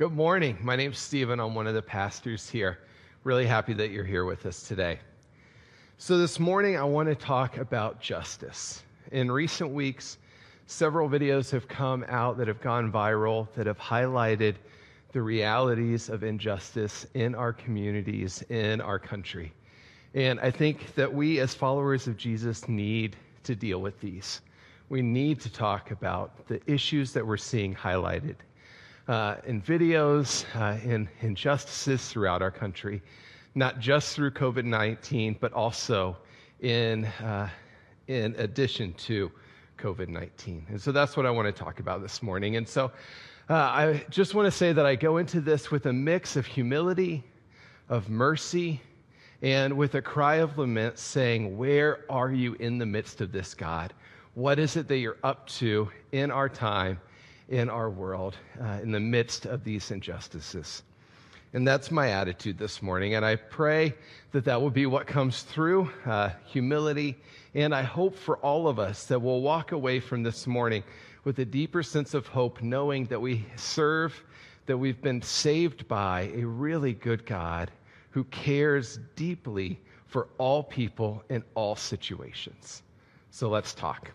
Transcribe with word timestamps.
Good 0.00 0.12
morning. 0.12 0.56
My 0.62 0.76
name's 0.76 0.98
Stephen. 0.98 1.40
I'm 1.40 1.54
one 1.54 1.66
of 1.66 1.74
the 1.74 1.82
pastors 1.82 2.48
here. 2.48 2.78
Really 3.22 3.44
happy 3.44 3.74
that 3.74 3.90
you're 3.90 4.02
here 4.02 4.24
with 4.24 4.46
us 4.46 4.66
today. 4.66 4.98
So, 5.98 6.16
this 6.16 6.40
morning, 6.40 6.78
I 6.78 6.84
want 6.84 7.10
to 7.10 7.14
talk 7.14 7.58
about 7.58 8.00
justice. 8.00 8.82
In 9.12 9.30
recent 9.30 9.68
weeks, 9.68 10.16
several 10.64 11.06
videos 11.06 11.50
have 11.50 11.68
come 11.68 12.06
out 12.08 12.38
that 12.38 12.48
have 12.48 12.62
gone 12.62 12.90
viral 12.90 13.52
that 13.52 13.66
have 13.66 13.78
highlighted 13.78 14.54
the 15.12 15.20
realities 15.20 16.08
of 16.08 16.22
injustice 16.22 17.06
in 17.12 17.34
our 17.34 17.52
communities, 17.52 18.40
in 18.48 18.80
our 18.80 18.98
country. 18.98 19.52
And 20.14 20.40
I 20.40 20.50
think 20.50 20.94
that 20.94 21.12
we, 21.12 21.40
as 21.40 21.52
followers 21.52 22.06
of 22.06 22.16
Jesus, 22.16 22.66
need 22.70 23.16
to 23.42 23.54
deal 23.54 23.82
with 23.82 24.00
these. 24.00 24.40
We 24.88 25.02
need 25.02 25.42
to 25.42 25.52
talk 25.52 25.90
about 25.90 26.48
the 26.48 26.58
issues 26.64 27.12
that 27.12 27.26
we're 27.26 27.36
seeing 27.36 27.74
highlighted 27.74 28.36
uh, 29.08 29.36
in 29.46 29.60
videos, 29.62 30.44
uh, 30.54 30.78
in 30.84 31.08
injustices 31.20 32.08
throughout 32.08 32.42
our 32.42 32.50
country, 32.50 33.02
not 33.54 33.80
just 33.80 34.14
through 34.14 34.30
COVID 34.30 34.64
19, 34.64 35.36
but 35.40 35.52
also 35.52 36.16
in, 36.60 37.04
uh, 37.04 37.48
in 38.08 38.34
addition 38.38 38.92
to 38.94 39.30
COVID 39.78 40.08
19. 40.08 40.66
And 40.68 40.80
so 40.80 40.92
that's 40.92 41.16
what 41.16 41.26
I 41.26 41.30
want 41.30 41.54
to 41.54 41.64
talk 41.64 41.80
about 41.80 42.02
this 42.02 42.22
morning. 42.22 42.56
And 42.56 42.68
so 42.68 42.92
uh, 43.48 43.54
I 43.54 44.04
just 44.10 44.34
want 44.34 44.46
to 44.46 44.50
say 44.50 44.72
that 44.72 44.86
I 44.86 44.94
go 44.94 45.16
into 45.16 45.40
this 45.40 45.70
with 45.70 45.86
a 45.86 45.92
mix 45.92 46.36
of 46.36 46.46
humility, 46.46 47.24
of 47.88 48.08
mercy, 48.08 48.80
and 49.42 49.76
with 49.76 49.94
a 49.94 50.02
cry 50.02 50.36
of 50.36 50.58
lament 50.58 50.98
saying, 50.98 51.56
Where 51.56 52.04
are 52.08 52.30
you 52.30 52.54
in 52.54 52.78
the 52.78 52.86
midst 52.86 53.20
of 53.20 53.32
this, 53.32 53.54
God? 53.54 53.92
What 54.34 54.58
is 54.58 54.76
it 54.76 54.86
that 54.88 54.98
you're 54.98 55.16
up 55.24 55.48
to 55.48 55.90
in 56.12 56.30
our 56.30 56.48
time? 56.48 57.00
In 57.50 57.68
our 57.68 57.90
world 57.90 58.36
uh, 58.62 58.78
in 58.82 58.92
the 58.92 59.00
midst 59.00 59.44
of 59.44 59.64
these 59.64 59.90
injustices. 59.90 60.82
And 61.52 61.66
that's 61.66 61.90
my 61.90 62.10
attitude 62.10 62.58
this 62.58 62.80
morning. 62.80 63.14
And 63.14 63.26
I 63.26 63.34
pray 63.34 63.94
that 64.30 64.44
that 64.44 64.62
will 64.62 64.70
be 64.70 64.86
what 64.86 65.08
comes 65.08 65.42
through 65.42 65.90
uh, 66.06 66.30
humility. 66.46 67.16
And 67.54 67.74
I 67.74 67.82
hope 67.82 68.16
for 68.16 68.38
all 68.38 68.68
of 68.68 68.78
us 68.78 69.06
that 69.06 69.20
we'll 69.20 69.40
walk 69.40 69.72
away 69.72 69.98
from 69.98 70.22
this 70.22 70.46
morning 70.46 70.84
with 71.24 71.40
a 71.40 71.44
deeper 71.44 71.82
sense 71.82 72.14
of 72.14 72.28
hope, 72.28 72.62
knowing 72.62 73.06
that 73.06 73.20
we 73.20 73.44
serve, 73.56 74.22
that 74.66 74.78
we've 74.78 75.02
been 75.02 75.20
saved 75.20 75.88
by 75.88 76.30
a 76.36 76.44
really 76.44 76.92
good 76.92 77.26
God 77.26 77.72
who 78.10 78.22
cares 78.24 79.00
deeply 79.16 79.80
for 80.06 80.28
all 80.38 80.62
people 80.62 81.24
in 81.28 81.42
all 81.54 81.74
situations. 81.74 82.82
So 83.32 83.48
let's 83.48 83.74
talk 83.74 84.12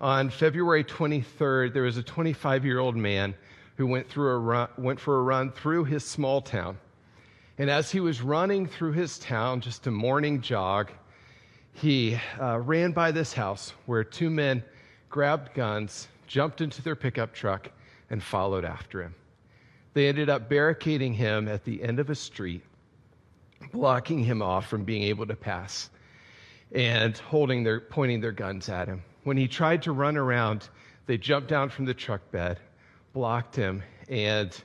on 0.00 0.30
February 0.30 0.82
23rd, 0.82 1.74
there 1.74 1.82
was 1.82 1.98
a 1.98 2.02
25 2.02 2.64
year 2.64 2.78
old 2.78 2.96
man 2.96 3.34
who 3.76 3.86
went, 3.86 4.08
through 4.08 4.30
a 4.30 4.38
run, 4.38 4.68
went 4.78 4.98
for 4.98 5.18
a 5.18 5.22
run 5.22 5.50
through 5.50 5.84
his 5.84 6.04
small 6.04 6.40
town. 6.40 6.78
And 7.58 7.68
as 7.68 7.90
he 7.90 8.00
was 8.00 8.22
running 8.22 8.66
through 8.66 8.92
his 8.92 9.18
town, 9.18 9.60
just 9.60 9.86
a 9.86 9.90
morning 9.90 10.40
jog, 10.40 10.90
he 11.74 12.18
uh, 12.40 12.58
ran 12.58 12.92
by 12.92 13.12
this 13.12 13.32
house 13.32 13.74
where 13.86 14.02
two 14.02 14.30
men 14.30 14.62
grabbed 15.10 15.54
guns, 15.54 16.08
jumped 16.26 16.60
into 16.60 16.82
their 16.82 16.96
pickup 16.96 17.34
truck, 17.34 17.70
and 18.08 18.22
followed 18.22 18.64
after 18.64 19.02
him. 19.02 19.14
They 19.92 20.08
ended 20.08 20.30
up 20.30 20.48
barricading 20.48 21.14
him 21.14 21.48
at 21.48 21.64
the 21.64 21.82
end 21.82 21.98
of 22.00 22.10
a 22.10 22.14
street, 22.14 22.62
blocking 23.72 24.24
him 24.24 24.40
off 24.40 24.68
from 24.68 24.84
being 24.84 25.02
able 25.02 25.26
to 25.26 25.36
pass, 25.36 25.90
and 26.72 27.16
holding 27.18 27.64
their, 27.64 27.80
pointing 27.80 28.20
their 28.20 28.32
guns 28.32 28.68
at 28.68 28.88
him. 28.88 29.02
When 29.24 29.36
he 29.36 29.48
tried 29.48 29.82
to 29.82 29.92
run 29.92 30.16
around, 30.16 30.68
they 31.06 31.18
jumped 31.18 31.48
down 31.48 31.68
from 31.68 31.84
the 31.84 31.94
truck 31.94 32.30
bed, 32.30 32.58
blocked 33.12 33.54
him, 33.54 33.82
and 34.08 34.56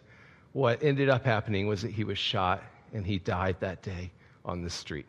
what 0.53 0.81
ended 0.81 1.09
up 1.09 1.25
happening 1.25 1.67
was 1.67 1.81
that 1.81 1.92
he 1.92 2.03
was 2.03 2.17
shot 2.17 2.64
and 2.94 3.06
he 3.06 3.20
died 3.20 3.58
that 3.59 3.81
day 3.81 4.12
on 4.45 4.64
the 4.64 4.70
street. 4.70 5.06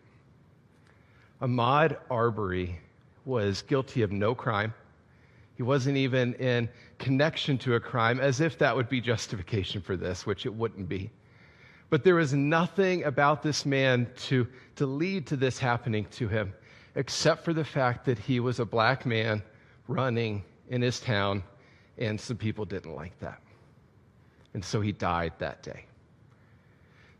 Ahmaud 1.40 1.96
Arbery 2.10 2.80
was 3.24 3.62
guilty 3.62 4.02
of 4.02 4.10
no 4.10 4.34
crime. 4.34 4.74
He 5.56 5.62
wasn't 5.62 5.96
even 5.96 6.34
in 6.34 6.68
connection 6.98 7.56
to 7.58 7.74
a 7.74 7.80
crime, 7.80 8.20
as 8.20 8.40
if 8.40 8.58
that 8.58 8.74
would 8.74 8.88
be 8.88 9.00
justification 9.00 9.80
for 9.80 9.96
this, 9.96 10.26
which 10.26 10.44
it 10.46 10.54
wouldn't 10.54 10.88
be. 10.88 11.10
But 11.88 12.02
there 12.02 12.16
was 12.16 12.34
nothing 12.34 13.04
about 13.04 13.42
this 13.42 13.64
man 13.64 14.08
to, 14.24 14.48
to 14.76 14.86
lead 14.86 15.26
to 15.28 15.36
this 15.36 15.58
happening 15.58 16.06
to 16.12 16.26
him 16.26 16.52
except 16.96 17.44
for 17.44 17.52
the 17.52 17.64
fact 17.64 18.06
that 18.06 18.18
he 18.18 18.40
was 18.40 18.58
a 18.58 18.64
black 18.64 19.06
man 19.06 19.42
running 19.86 20.42
in 20.68 20.82
his 20.82 20.98
town, 20.98 21.44
and 21.98 22.20
some 22.20 22.36
people 22.36 22.64
didn't 22.64 22.96
like 22.96 23.16
that. 23.20 23.40
And 24.54 24.64
so 24.64 24.80
he 24.80 24.92
died 24.92 25.34
that 25.38 25.62
day. 25.62 25.84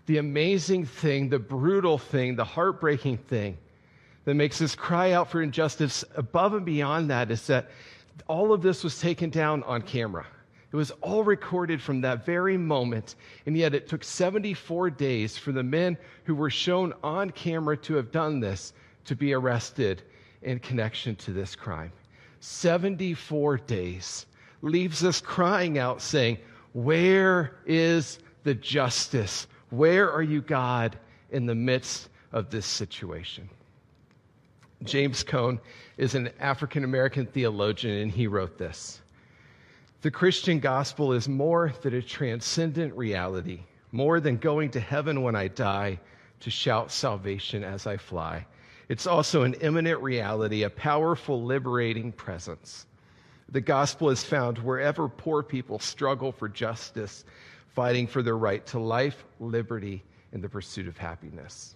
The 0.07 0.19
amazing 0.19 0.87
thing, 0.87 1.29
the 1.29 1.39
brutal 1.39 1.99
thing, 1.99 2.37
the 2.37 2.45
heartbreaking 2.45 3.19
thing 3.19 3.59
that 4.25 4.35
makes 4.35 4.63
us 4.63 4.75
cry 4.75 5.13
out 5.13 5.31
for 5.31 5.43
injustice 5.43 6.05
above 6.17 6.55
and 6.55 6.65
beyond 6.65 7.11
that 7.11 7.31
is 7.31 7.47
that 7.47 7.71
all 8.27 8.53
of 8.53 8.63
this 8.63 8.83
was 8.83 8.99
taken 8.99 9.29
down 9.29 9.63
on 9.65 9.83
camera. 9.83 10.27
It 10.73 10.77
was 10.77 10.91
all 11.03 11.23
recorded 11.23 11.83
from 11.83 12.01
that 12.01 12.25
very 12.25 12.57
moment, 12.57 13.15
and 13.45 13.57
yet 13.57 13.75
it 13.75 13.89
took 13.89 14.03
74 14.03 14.91
days 14.91 15.37
for 15.37 15.53
the 15.53 15.63
men 15.63 15.99
who 16.25 16.35
were 16.35 16.51
shown 16.51 16.95
on 17.03 17.31
camera 17.31 17.77
to 17.79 17.95
have 17.95 18.11
done 18.11 18.41
this 18.41 18.73
to 19.07 19.17
be 19.17 19.33
arrested 19.33 20.03
in 20.43 20.59
connection 20.59 21.17
to 21.17 21.33
this 21.33 21.57
crime. 21.57 21.93
74 22.41 23.59
days 23.59 24.27
leaves 24.63 25.05
us 25.05 25.21
crying 25.21 25.79
out, 25.79 26.03
saying, 26.03 26.39
Where 26.73 27.57
is 27.67 28.19
the 28.45 28.55
justice? 28.55 29.47
Where 29.71 30.11
are 30.11 30.23
you, 30.23 30.43
God, 30.43 30.99
in 31.31 31.47
the 31.47 31.55
midst 31.55 32.09
of 32.33 32.51
this 32.51 32.67
situation? 32.67 33.49
James 34.85 35.23
Cone 35.23 35.59
is 35.97 36.15
an 36.15 36.31
African 36.39 36.85
American 36.85 37.27
theologian, 37.27 37.97
and 37.97 38.13
he 38.13 38.27
wrote 38.27 38.59
this 38.59 39.01
The 40.03 40.11
Christian 40.11 40.61
gospel 40.61 41.13
is 41.13 41.29
more 41.29 41.73
than 41.83 41.95
a 41.95 42.03
transcendent 42.03 42.95
reality, 42.95 43.61
more 43.91 44.21
than 44.21 44.37
going 44.37 44.71
to 44.73 44.81
heaven 44.81 45.23
when 45.23 45.35
I 45.35 45.49
die 45.49 45.99
to 46.41 46.51
shout 46.51 46.93
salvation 46.93 47.65
as 47.65 47.87
I 47.87 47.97
fly. 47.97 48.47
It's 48.89 49.07
also 49.07 49.43
an 49.43 49.55
imminent 49.55 50.01
reality, 50.01 50.63
a 50.63 50.71
powerful, 50.71 51.43
liberating 51.43 52.13
presence. 52.13 52.87
The 53.49 53.61
gospel 53.61 54.11
is 54.11 54.25
found 54.25 54.59
wherever 54.59 55.09
poor 55.09 55.43
people 55.43 55.79
struggle 55.79 56.33
for 56.33 56.49
justice, 56.49 57.25
fighting 57.75 58.07
for 58.07 58.23
their 58.23 58.37
right 58.37 58.65
to 58.67 58.79
life, 58.79 59.25
liberty, 59.41 60.05
and 60.33 60.43
the 60.43 60.49
pursuit 60.49 60.89
of 60.89 60.97
happiness. 60.97 61.75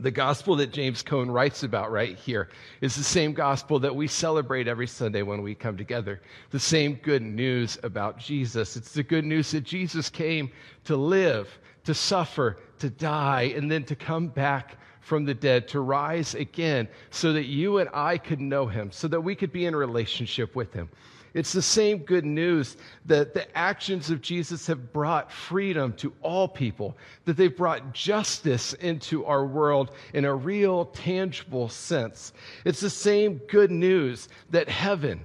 The 0.00 0.10
gospel 0.10 0.54
that 0.56 0.72
James 0.72 1.02
Cone 1.02 1.30
writes 1.30 1.62
about 1.62 1.90
right 1.90 2.16
here 2.16 2.48
is 2.80 2.94
the 2.94 3.02
same 3.02 3.32
gospel 3.32 3.80
that 3.80 3.94
we 3.94 4.06
celebrate 4.06 4.68
every 4.68 4.86
Sunday 4.86 5.22
when 5.22 5.42
we 5.42 5.54
come 5.54 5.76
together. 5.76 6.20
The 6.50 6.60
same 6.60 6.94
good 7.02 7.22
news 7.22 7.78
about 7.82 8.18
Jesus. 8.18 8.76
It's 8.76 8.92
the 8.92 9.02
good 9.02 9.24
news 9.24 9.50
that 9.52 9.64
Jesus 9.64 10.10
came 10.10 10.50
to 10.84 10.96
live, 10.96 11.48
to 11.84 11.94
suffer, 11.94 12.58
to 12.80 12.90
die, 12.90 13.54
and 13.56 13.70
then 13.70 13.84
to 13.84 13.96
come 13.96 14.28
back 14.28 14.76
from 15.08 15.24
the 15.24 15.34
dead 15.34 15.66
to 15.68 15.80
rise 15.80 16.34
again 16.34 16.86
so 17.10 17.32
that 17.32 17.46
you 17.46 17.78
and 17.78 17.88
I 17.94 18.18
could 18.18 18.40
know 18.40 18.66
him, 18.66 18.92
so 18.92 19.08
that 19.08 19.22
we 19.22 19.34
could 19.34 19.52
be 19.52 19.64
in 19.64 19.74
relationship 19.74 20.54
with 20.54 20.72
him. 20.74 20.90
It's 21.34 21.52
the 21.52 21.62
same 21.62 21.98
good 21.98 22.24
news 22.24 22.76
that 23.06 23.32
the 23.32 23.56
actions 23.56 24.10
of 24.10 24.20
Jesus 24.20 24.66
have 24.66 24.92
brought 24.92 25.32
freedom 25.32 25.92
to 25.94 26.12
all 26.22 26.46
people, 26.46 26.96
that 27.24 27.36
they've 27.36 27.56
brought 27.56 27.92
justice 27.92 28.74
into 28.74 29.24
our 29.24 29.46
world 29.46 29.92
in 30.12 30.24
a 30.24 30.34
real, 30.34 30.86
tangible 30.86 31.68
sense. 31.68 32.32
It's 32.64 32.80
the 32.80 32.90
same 32.90 33.38
good 33.48 33.70
news 33.70 34.28
that 34.50 34.68
heaven, 34.68 35.24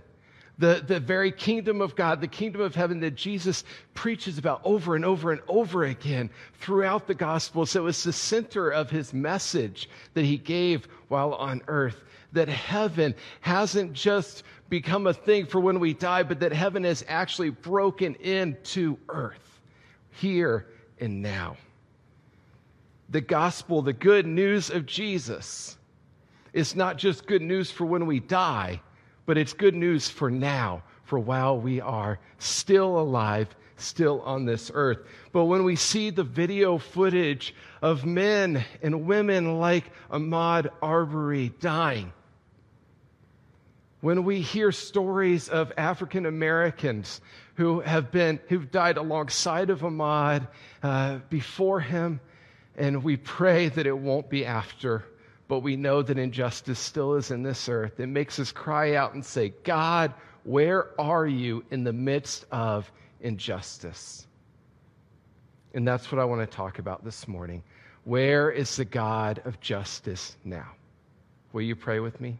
the, 0.58 0.84
the 0.86 1.00
very 1.00 1.32
kingdom 1.32 1.82
of 1.82 1.96
God, 1.96 2.22
the 2.22 2.28
kingdom 2.28 2.62
of 2.62 2.76
heaven 2.76 3.00
that 3.00 3.16
Jesus 3.16 3.64
preaches 3.94 4.38
about 4.38 4.62
over 4.64 4.96
and 4.96 5.04
over 5.04 5.32
and 5.32 5.42
over 5.48 5.84
again 5.86 6.30
throughout 6.60 7.08
the 7.08 7.16
Gospels. 7.16 7.76
It 7.76 7.82
was 7.82 8.04
the 8.04 8.14
center 8.14 8.70
of 8.70 8.90
his 8.90 9.14
message 9.14 9.90
that 10.14 10.26
he 10.26 10.38
gave 10.38 10.88
while 11.08 11.34
on 11.34 11.62
earth. 11.68 12.04
That 12.34 12.50
heaven 12.50 13.16
hasn't 13.42 13.94
just 13.94 14.44
become 14.70 15.08
a 15.08 15.14
thing 15.14 15.46
for 15.46 15.60
when 15.60 15.80
we 15.80 15.94
die, 15.94 16.24
but 16.24 16.40
that 16.40 16.52
heaven 16.52 16.84
has 16.84 17.04
actually 17.08 17.50
broken 17.50 18.16
into 18.16 18.98
earth 19.10 19.60
here 20.12 20.68
and 21.00 21.22
now. 21.22 21.58
The 23.10 23.22
gospel, 23.22 23.82
the 23.82 23.94
good 23.94 24.26
news 24.26 24.70
of 24.72 24.86
Jesus, 24.86 25.78
is 26.54 26.76
not 26.76 26.98
just 26.98 27.28
good 27.28 27.42
news 27.42 27.70
for 27.70 27.86
when 27.86 28.06
we 28.06 28.20
die 28.20 28.82
but 29.26 29.38
it's 29.38 29.54
good 29.54 29.76
news 29.76 30.10
for 30.10 30.30
now, 30.30 30.84
for 31.04 31.20
while 31.20 31.58
we 31.58 31.82
are 31.82 32.20
still 32.40 33.00
alive, 33.00 33.48
still 33.78 34.22
on 34.22 34.46
this 34.46 34.72
earth. 34.74 35.00
But 35.32 35.46
when 35.46 35.64
we 35.64 35.76
see 35.76 36.10
the 36.10 36.24
video 36.24 36.78
footage 36.78 37.56
of 37.82 38.06
men 38.06 38.64
and 38.82 39.06
women 39.06 39.60
like 39.60 39.86
Ahmaud 40.12 40.70
Arbery 40.82 41.54
dying, 41.60 42.12
when 44.02 44.26
we 44.26 44.42
hear 44.42 44.72
stories 44.72 45.48
of 45.48 45.72
African 45.78 46.26
Americans 46.26 47.22
who 47.56 47.80
have 47.80 48.12
been, 48.12 48.40
who've 48.50 48.70
died 48.70 48.98
alongside 48.98 49.70
of 49.70 49.80
Ahmaud, 49.80 50.48
uh, 50.82 51.20
before 51.30 51.80
him, 51.80 52.20
and 52.76 53.04
we 53.04 53.16
pray 53.16 53.70
that 53.70 53.88
it 53.88 53.98
won't 53.98 54.30
be 54.30 54.46
after, 54.46 55.06
but 55.48 55.60
we 55.60 55.76
know 55.76 56.02
that 56.02 56.18
injustice 56.18 56.80
still 56.80 57.16
is 57.16 57.32
in 57.32 57.44
this 57.44 57.68
earth. 57.70 58.00
It 58.00 58.08
makes 58.08 58.40
us 58.40 58.52
cry 58.52 58.96
out 58.96 59.14
and 59.14 59.26
say, 59.26 59.54
God, 59.64 60.14
where 60.44 61.00
are 61.00 61.26
you 61.26 61.64
in 61.72 61.84
the 61.84 61.94
midst 61.94 62.46
of 62.52 62.92
injustice? 63.22 64.26
And 65.74 65.88
that's 65.88 66.12
what 66.12 66.20
I 66.20 66.26
want 66.26 66.42
to 66.42 66.56
talk 66.56 66.80
about 66.80 67.04
this 67.04 67.28
morning. 67.28 67.64
Where 68.04 68.52
is 68.52 68.76
the 68.76 68.86
God 68.86 69.42
of 69.46 69.60
justice 69.60 70.36
now? 70.44 70.72
Will 71.52 71.62
you 71.62 71.76
pray 71.76 72.00
with 72.00 72.20
me? 72.20 72.38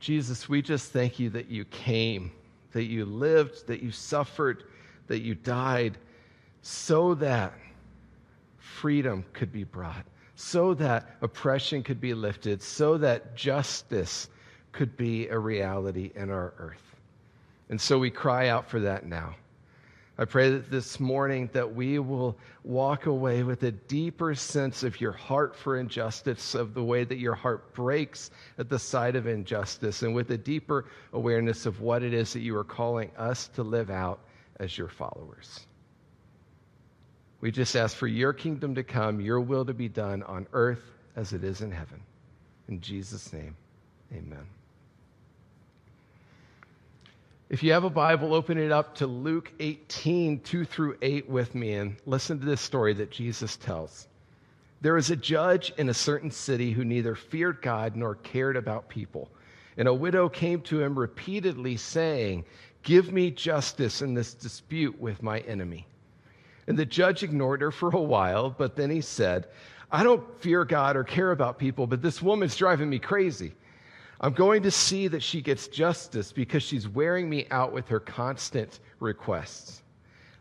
Jesus, 0.00 0.48
we 0.48 0.60
just 0.60 0.92
thank 0.92 1.18
you 1.18 1.30
that 1.30 1.48
you 1.48 1.64
came, 1.64 2.30
that 2.72 2.84
you 2.84 3.06
lived, 3.06 3.66
that 3.68 3.82
you 3.82 3.90
suffered, 3.90 4.64
that 5.06 5.20
you 5.20 5.34
died, 5.34 5.96
so 6.60 7.14
that 7.14 7.54
freedom 8.64 9.24
could 9.32 9.52
be 9.52 9.64
brought, 9.64 10.06
so 10.34 10.74
that 10.74 11.16
oppression 11.20 11.82
could 11.82 12.00
be 12.00 12.14
lifted, 12.14 12.62
so 12.62 12.96
that 12.98 13.36
justice 13.36 14.28
could 14.72 14.96
be 14.96 15.28
a 15.28 15.38
reality 15.38 16.10
in 16.14 16.30
our 16.30 16.54
earth. 16.58 16.96
And 17.68 17.80
so 17.80 17.98
we 17.98 18.10
cry 18.10 18.48
out 18.48 18.68
for 18.68 18.80
that 18.80 19.06
now. 19.06 19.36
I 20.16 20.24
pray 20.24 20.50
that 20.50 20.70
this 20.70 21.00
morning 21.00 21.50
that 21.52 21.74
we 21.74 21.98
will 21.98 22.36
walk 22.62 23.06
away 23.06 23.42
with 23.42 23.64
a 23.64 23.72
deeper 23.72 24.34
sense 24.34 24.82
of 24.82 25.00
your 25.00 25.12
heart 25.12 25.56
for 25.56 25.76
injustice, 25.76 26.54
of 26.54 26.72
the 26.72 26.84
way 26.84 27.04
that 27.04 27.18
your 27.18 27.34
heart 27.34 27.74
breaks 27.74 28.30
at 28.58 28.68
the 28.68 28.78
sight 28.78 29.16
of 29.16 29.26
injustice, 29.26 30.02
and 30.02 30.14
with 30.14 30.30
a 30.30 30.38
deeper 30.38 30.86
awareness 31.12 31.66
of 31.66 31.80
what 31.80 32.02
it 32.02 32.14
is 32.14 32.32
that 32.32 32.40
you 32.40 32.56
are 32.56 32.64
calling 32.64 33.10
us 33.18 33.48
to 33.48 33.62
live 33.62 33.90
out 33.90 34.20
as 34.60 34.78
your 34.78 34.88
followers. 34.88 35.66
We 37.44 37.50
just 37.50 37.76
ask 37.76 37.94
for 37.94 38.06
your 38.06 38.32
kingdom 38.32 38.74
to 38.76 38.82
come, 38.82 39.20
your 39.20 39.38
will 39.38 39.66
to 39.66 39.74
be 39.74 39.86
done 39.86 40.22
on 40.22 40.46
earth 40.54 40.80
as 41.14 41.34
it 41.34 41.44
is 41.44 41.60
in 41.60 41.70
heaven. 41.70 42.00
In 42.68 42.80
Jesus' 42.80 43.34
name, 43.34 43.54
amen. 44.10 44.46
If 47.50 47.62
you 47.62 47.72
have 47.72 47.84
a 47.84 47.90
Bible, 47.90 48.32
open 48.32 48.56
it 48.56 48.72
up 48.72 48.94
to 48.94 49.06
Luke 49.06 49.52
18, 49.60 50.40
2 50.40 50.64
through 50.64 50.96
8 51.02 51.28
with 51.28 51.54
me 51.54 51.74
and 51.74 51.96
listen 52.06 52.40
to 52.40 52.46
this 52.46 52.62
story 52.62 52.94
that 52.94 53.10
Jesus 53.10 53.58
tells. 53.58 54.08
There 54.80 54.94
was 54.94 55.10
a 55.10 55.16
judge 55.16 55.70
in 55.76 55.90
a 55.90 55.94
certain 55.94 56.30
city 56.30 56.72
who 56.72 56.82
neither 56.82 57.14
feared 57.14 57.60
God 57.60 57.94
nor 57.94 58.14
cared 58.14 58.56
about 58.56 58.88
people. 58.88 59.28
And 59.76 59.86
a 59.86 59.92
widow 59.92 60.30
came 60.30 60.62
to 60.62 60.80
him 60.80 60.98
repeatedly 60.98 61.76
saying, 61.76 62.46
Give 62.82 63.12
me 63.12 63.30
justice 63.30 64.00
in 64.00 64.14
this 64.14 64.32
dispute 64.32 64.98
with 64.98 65.22
my 65.22 65.40
enemy. 65.40 65.86
And 66.66 66.78
the 66.78 66.86
judge 66.86 67.22
ignored 67.22 67.60
her 67.60 67.70
for 67.70 67.90
a 67.90 68.00
while, 68.00 68.50
but 68.50 68.76
then 68.76 68.90
he 68.90 69.00
said, 69.00 69.48
I 69.90 70.02
don't 70.02 70.24
fear 70.40 70.64
God 70.64 70.96
or 70.96 71.04
care 71.04 71.30
about 71.30 71.58
people, 71.58 71.86
but 71.86 72.02
this 72.02 72.22
woman's 72.22 72.56
driving 72.56 72.88
me 72.88 72.98
crazy. 72.98 73.54
I'm 74.20 74.32
going 74.32 74.62
to 74.62 74.70
see 74.70 75.08
that 75.08 75.22
she 75.22 75.42
gets 75.42 75.68
justice 75.68 76.32
because 76.32 76.62
she's 76.62 76.88
wearing 76.88 77.28
me 77.28 77.46
out 77.50 77.72
with 77.72 77.88
her 77.88 78.00
constant 78.00 78.80
requests. 78.98 79.82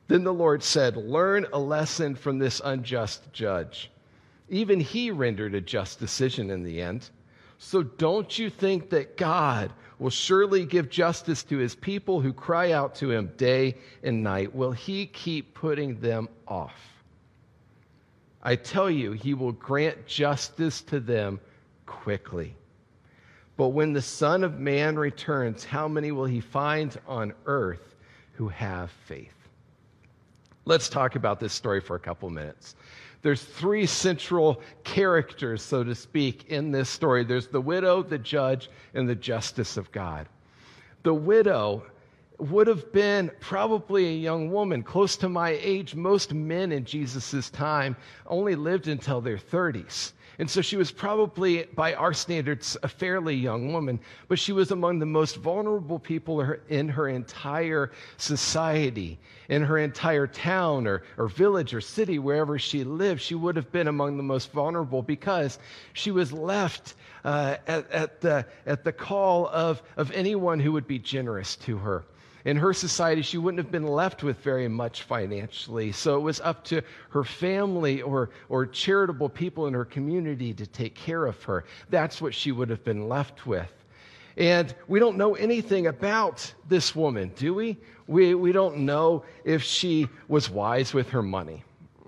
Then 0.08 0.24
the 0.24 0.34
Lord 0.34 0.64
said, 0.64 0.96
Learn 0.96 1.46
a 1.54 1.60
lesson 1.60 2.16
from 2.16 2.40
this 2.40 2.62
unjust 2.64 3.32
judge. 3.34 3.92
Even 4.50 4.80
he 4.80 5.12
rendered 5.12 5.56
a 5.56 5.62
just 5.62 6.00
decision 6.00 6.50
in 6.50 6.64
the 6.64 6.82
end. 6.82 7.10
So 7.58 7.84
don't 7.84 8.38
you 8.38 8.50
think 8.50 8.90
that 8.90 9.18
God 9.18 9.72
will 10.00 10.10
surely 10.10 10.66
give 10.66 10.90
justice 10.90 11.44
to 11.44 11.58
his 11.58 11.76
people 11.76 12.22
who 12.22 12.34
cry 12.34 12.72
out 12.72 12.96
to 12.96 13.12
him 13.12 13.32
day 13.38 13.76
and 14.04 14.24
night? 14.24 14.54
Will 14.54 14.72
he 14.72 15.06
keep 15.06 15.54
putting 15.54 16.00
them 16.00 16.30
off? 16.48 16.76
I 18.42 18.56
tell 18.56 18.90
you, 18.90 19.14
he 19.14 19.34
will 19.34 19.54
grant 19.54 20.06
justice 20.06 20.82
to 20.84 21.00
them 21.00 21.40
quickly. 21.86 22.56
But 23.56 23.70
when 23.70 23.94
the 23.94 24.02
Son 24.02 24.44
of 24.44 24.60
Man 24.60 24.98
returns, 24.98 25.64
how 25.64 25.88
many 25.88 26.12
will 26.12 26.26
he 26.26 26.42
find 26.42 26.98
on 27.08 27.34
earth 27.46 27.96
who 28.34 28.50
have 28.50 28.92
faith? 29.06 29.43
Let's 30.66 30.90
talk 30.90 31.16
about 31.16 31.40
this 31.40 31.54
story 31.54 31.82
for 31.82 31.96
a 31.96 32.00
couple 32.00 32.30
minutes. 32.30 32.76
There's 33.22 33.44
three 33.44 33.86
central 33.86 34.62
characters, 34.84 35.62
so 35.62 35.84
to 35.84 35.96
speak, 35.96 36.50
in 36.50 36.72
this 36.72 36.90
story 36.90 37.24
there's 37.24 37.48
the 37.48 37.62
widow, 37.62 38.04
the 38.04 38.18
judge, 38.18 38.70
and 38.94 39.08
the 39.08 39.16
justice 39.16 39.78
of 39.78 39.92
God. 39.92 40.28
The 41.04 41.14
widow 41.14 41.84
would 42.38 42.68
have 42.68 42.92
been 42.92 43.32
probably 43.40 44.06
a 44.08 44.18
young 44.18 44.52
woman 44.52 44.84
close 44.84 45.16
to 45.18 45.30
my 45.30 45.52
age. 45.62 45.96
Most 45.96 46.34
men 46.34 46.72
in 46.72 46.84
Jesus' 46.84 47.50
time 47.50 47.96
only 48.28 48.56
lived 48.56 48.88
until 48.88 49.22
their 49.22 49.38
30s. 49.38 50.14
And 50.40 50.50
so 50.50 50.62
she 50.62 50.78
was 50.78 50.92
probably, 50.92 51.64
by 51.76 51.94
our 51.94 52.14
standards, 52.14 52.76
a 52.82 52.88
fairly 52.88 53.36
young 53.36 53.72
woman, 53.72 54.00
but 54.28 54.40
she 54.40 54.52
was 54.52 54.72
among 54.72 55.00
the 55.00 55.06
most 55.06 55.38
vulnerable 55.38 56.00
people 56.00 56.42
in 56.70 56.90
her 56.90 57.08
entire 57.08 57.92
society, 58.18 59.20
in 59.50 59.62
her 59.64 59.78
entire 59.78 60.26
town 60.26 60.88
or, 60.88 61.04
or 61.18 61.28
village 61.28 61.74
or 61.74 61.82
city, 61.82 62.18
wherever 62.18 62.58
she 62.58 62.84
lived. 62.84 63.22
She 63.22 63.36
would 63.36 63.56
have 63.56 63.72
been 63.72 63.88
among 63.88 64.18
the 64.18 64.24
most 64.24 64.52
vulnerable 64.52 65.04
because 65.04 65.60
she 65.94 66.10
was 66.10 66.34
left 66.34 66.96
uh, 67.24 67.58
at, 67.68 67.90
at, 67.92 68.22
the, 68.22 68.46
at 68.66 68.84
the 68.84 68.92
call 68.92 69.48
of, 69.50 69.84
of 69.98 70.12
anyone 70.12 70.60
who 70.60 70.72
would 70.72 70.88
be 70.88 71.00
generous 71.00 71.56
to 71.58 71.78
her 71.78 72.06
in 72.46 72.58
her 72.58 72.74
society, 72.74 73.22
she 73.22 73.38
wouldn't 73.38 73.64
have 73.64 73.72
been 73.72 73.88
left 73.88 74.24
with 74.24 74.38
very 74.40 74.68
much 74.68 75.04
financially. 75.04 75.92
So 75.92 76.16
it 76.18 76.22
was 76.22 76.42
up 76.42 76.64
to 76.66 76.82
her 77.10 77.24
family 77.24 78.02
or, 78.02 78.32
or 78.50 78.66
charitable 78.66 79.30
people 79.30 79.68
in 79.68 79.74
her 79.74 79.86
community 79.86 80.54
to 80.54 80.68
take 80.68 80.96
care 80.96 81.26
of 81.26 81.42
her. 81.44 81.64
That's 81.90 82.22
what 82.22 82.34
she 82.34 82.52
would 82.52 82.70
have 82.70 82.84
been 82.84 83.08
left 83.08 83.46
with. 83.46 83.72
And 84.36 84.74
we 84.88 85.00
don't 85.00 85.18
know 85.18 85.36
anything 85.36 85.88
about 85.88 86.54
this 86.68 86.96
woman, 86.96 87.32
do 87.36 87.54
we? 87.54 87.78
We, 88.08 88.34
we 88.36 88.52
don't 88.52 88.80
know 88.80 89.24
if 89.46 89.64
she 89.64 90.10
was 90.28 90.50
wise 90.50 90.94
with 90.94 91.10
her 91.10 91.22
money. 91.22 91.64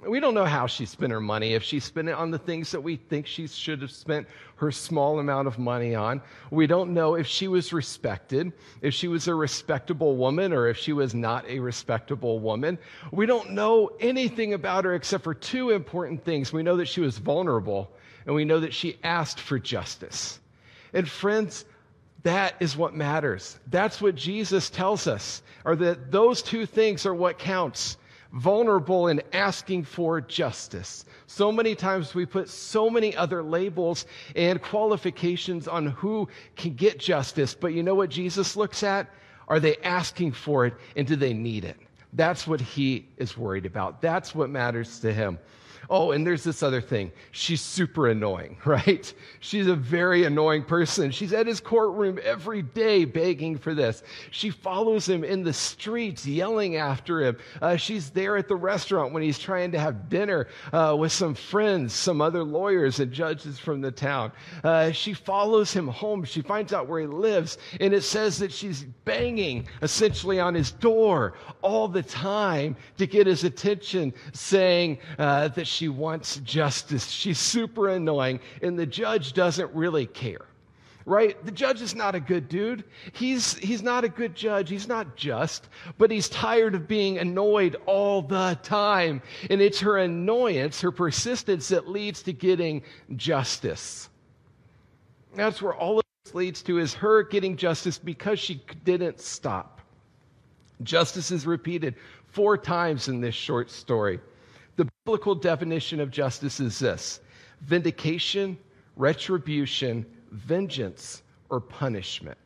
We 0.07 0.19
don't 0.19 0.34
know 0.36 0.46
how 0.46 0.68
she 0.68 0.86
spent 0.86 1.12
her 1.12 1.19
money, 1.19 1.54
if 1.54 1.63
she 1.63 1.80
spent 1.80 2.10
it 2.10 2.16
on 2.16 2.30
the 2.30 2.38
things 2.38 2.72
that 2.72 2.81
we 2.81 2.96
think 2.96 3.25
she 3.25 3.48
should 3.48 3.81
have 3.81 3.92
spent 3.92 4.28
her 4.57 4.72
small 4.72 5.19
amount 5.19 5.48
of 5.48 5.57
money 5.57 5.96
on. 5.96 6.22
We 6.52 6.68
don't 6.68 6.94
know 6.94 7.16
if 7.16 7.25
she 7.25 7.48
was 7.48 7.74
respected, 7.74 8.54
if 8.81 8.94
she 8.94 9.07
was 9.07 9.28
a 9.28 9.34
respectable 9.34 10.16
woman, 10.16 10.54
or 10.54 10.68
if 10.68 10.78
she 10.78 10.94
was 10.94 11.16
not 11.16 11.48
a 11.48 11.60
respectable 11.60 12.40
woman. 12.40 12.78
We 13.12 13.26
don't 13.26 13.52
know 13.52 13.90
anything 14.00 14.54
about 14.54 14.85
her 14.85 14.94
except 14.94 15.24
for 15.24 15.33
two 15.33 15.71
important 15.71 16.24
things. 16.24 16.54
We 16.54 16.64
know 16.64 16.78
that 16.78 16.88
she 16.88 17.02
was 17.02 17.18
vulnerable, 17.18 17.92
and 18.26 18.35
we 18.35 18.45
know 18.45 18.59
that 18.59 18.74
she 18.74 18.97
asked 19.04 19.40
for 19.40 19.57
justice. 19.57 20.40
And 20.94 21.09
friends, 21.09 21.66
that 22.24 22.56
is 22.59 22.78
what 22.78 22.94
matters. 22.94 23.59
That's 23.68 24.02
what 24.02 24.16
Jesus 24.16 24.69
tells 24.69 25.07
us, 25.07 25.42
or 25.64 25.76
that 25.78 26.12
those 26.12 26.42
two 26.42 26.66
things 26.66 27.06
are 27.06 27.14
what 27.14 27.40
counts 27.40 27.97
vulnerable 28.34 29.08
in 29.08 29.22
asking 29.34 29.84
for 29.84 30.22
justice. 30.22 31.06
So 31.28 31.52
many 31.52 31.76
times 31.76 32.14
we 32.14 32.26
put 32.26 32.50
so 32.50 32.90
many 32.90 33.16
other 33.16 33.42
labels 33.42 34.06
and 34.36 34.62
qualifications 34.62 35.68
on 35.68 35.88
who 35.88 36.28
can 36.56 36.74
get 36.76 37.00
justice, 37.00 37.54
but 37.54 37.74
you 37.74 37.84
know 37.84 37.96
what 37.96 38.10
Jesus 38.10 38.56
looks 38.56 38.84
at? 38.84 39.10
Are 39.48 39.60
they 39.60 39.78
asking 39.78 40.34
for 40.34 40.66
it 40.66 40.74
and 40.96 41.06
do 41.06 41.16
they 41.16 41.34
need 41.34 41.66
it? 41.66 41.78
That's 42.14 42.48
what 42.48 42.62
he 42.62 43.08
is 43.18 43.38
worried 43.38 43.66
about. 43.66 44.02
That's 44.02 44.34
what 44.34 44.50
matters 44.50 45.00
to 45.02 45.14
him. 45.14 45.38
Oh, 45.89 46.11
and 46.11 46.25
there's 46.25 46.44
this 46.44 46.63
other 46.63 46.81
thing. 46.81 47.11
She's 47.31 47.61
super 47.61 48.07
annoying, 48.07 48.57
right? 48.65 49.13
She's 49.39 49.68
a 49.68 49.75
very 49.75 50.23
annoying 50.23 50.63
person. 50.63 51.11
She's 51.11 51.33
at 51.33 51.47
his 51.47 51.59
courtroom 51.59 52.19
every 52.23 52.61
day 52.61 53.06
begging 53.06 53.57
for 53.57 53.73
this. 53.73 54.04
She 54.31 54.49
follows 54.49 55.07
him 55.07 55.23
in 55.23 55.44
the 55.44 55.54
streets, 55.54 56.25
yelling 56.25 56.77
after 56.77 57.21
him. 57.21 57.37
Uh, 57.61 57.75
she's 57.75 58.09
there 58.09 58.37
at 58.37 58.47
the 58.47 58.56
restaurant 58.56 59.13
when 59.13 59.23
he's 59.23 59.39
trying 59.39 59.71
to 59.71 59.80
have 59.80 60.09
dinner 60.09 60.47
uh, 60.73 60.95
with 60.97 61.11
some 61.11 61.35
friends, 61.35 61.94
some 61.94 62.21
other 62.21 62.44
lawyers 62.44 62.99
and 62.99 63.11
judges 63.11 63.59
from 63.59 63.81
the 63.81 63.92
town. 63.92 64.31
Uh, 64.63 64.92
she 64.92 65.13
follows 65.13 65.71
him 65.71 65.87
home. 65.87 66.23
She 66.23 66.42
finds 66.42 66.73
out 66.73 66.87
where 66.87 67.01
he 67.01 67.07
lives, 67.07 67.57
and 67.80 67.94
it 67.94 68.04
says 68.04 68.39
that 68.39 68.51
she's 68.51 68.83
banging 69.06 69.68
essentially 69.81 70.39
on 70.39 70.54
his 70.54 70.71
door 70.71 71.33
all 71.61 71.87
the 71.87 72.04
time 72.04 72.75
to 72.97 73.07
get 73.07 73.27
his 73.27 73.44
attention, 73.44 74.13
saying 74.33 74.97
uh, 75.19 75.49
that 75.49 75.68
she 75.76 75.90
wants 75.90 76.38
justice. 76.38 77.08
She's 77.10 77.38
super 77.38 77.90
annoying, 77.90 78.40
and 78.62 78.80
the 78.80 78.86
judge 78.86 79.34
doesn't 79.34 79.74
really 79.74 80.06
care. 80.06 80.46
Right? 81.08 81.44
The 81.46 81.52
judge 81.52 81.84
is 81.84 81.94
not 81.94 82.16
a 82.16 82.20
good 82.20 82.50
dude. 82.50 82.84
He's, 83.14 83.54
he's 83.58 83.84
not 83.84 84.04
a 84.04 84.10
good 84.10 84.34
judge. 84.34 84.70
He's 84.70 84.88
not 84.88 85.16
just, 85.16 85.70
but 86.00 86.10
he's 86.10 86.28
tired 86.30 86.74
of 86.74 86.88
being 86.88 87.20
annoyed 87.20 87.76
all 87.86 88.24
the 88.24 88.58
time. 88.64 89.22
And 89.52 89.62
it's 89.62 89.80
her 89.82 90.00
annoyance, 90.00 90.82
her 90.82 90.92
persistence 90.92 91.68
that 91.68 91.88
leads 91.88 92.24
to 92.24 92.34
getting 92.34 92.82
justice. 93.18 94.10
That's 95.36 95.62
where 95.62 95.76
all 95.76 96.00
of 96.00 96.06
this 96.24 96.34
leads 96.34 96.64
to 96.64 96.80
is 96.80 96.96
her 96.96 97.22
getting 97.22 97.56
justice 97.56 98.00
because 98.00 98.40
she 98.40 98.64
didn't 98.84 99.20
stop. 99.20 99.82
Justice 100.82 101.30
is 101.30 101.46
repeated 101.46 101.94
four 102.32 102.58
times 102.58 103.10
in 103.10 103.22
this 103.22 103.36
short 103.36 103.70
story. 103.70 104.20
Biblical 105.06 105.35
definition 105.35 106.00
of 106.00 106.09
justice 106.09 106.59
is 106.59 106.80
this 106.80 107.19
vindication, 107.62 108.57
retribution, 108.95 110.04
vengeance, 110.31 111.21
or 111.52 111.59
punishment. 111.59 112.40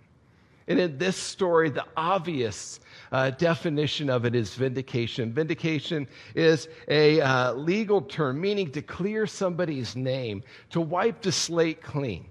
And 0.68 0.78
in 0.78 0.98
this 0.98 1.16
story, 1.16 1.70
the 1.70 1.86
obvious 1.96 2.82
uh, 3.14 3.30
definition 3.30 4.10
of 4.10 4.26
it 4.26 4.36
is 4.36 4.56
vindication. 4.56 5.32
Vindication 5.32 6.06
is 6.36 6.68
a 6.90 7.22
uh, 7.22 7.54
legal 7.54 8.02
term 8.02 8.42
meaning 8.42 8.70
to 8.74 8.82
clear 8.82 9.26
somebody's 9.26 9.96
name, 9.96 10.44
to 10.72 10.82
wipe 10.82 11.22
the 11.22 11.32
slate 11.32 11.82
clean. 11.82 12.26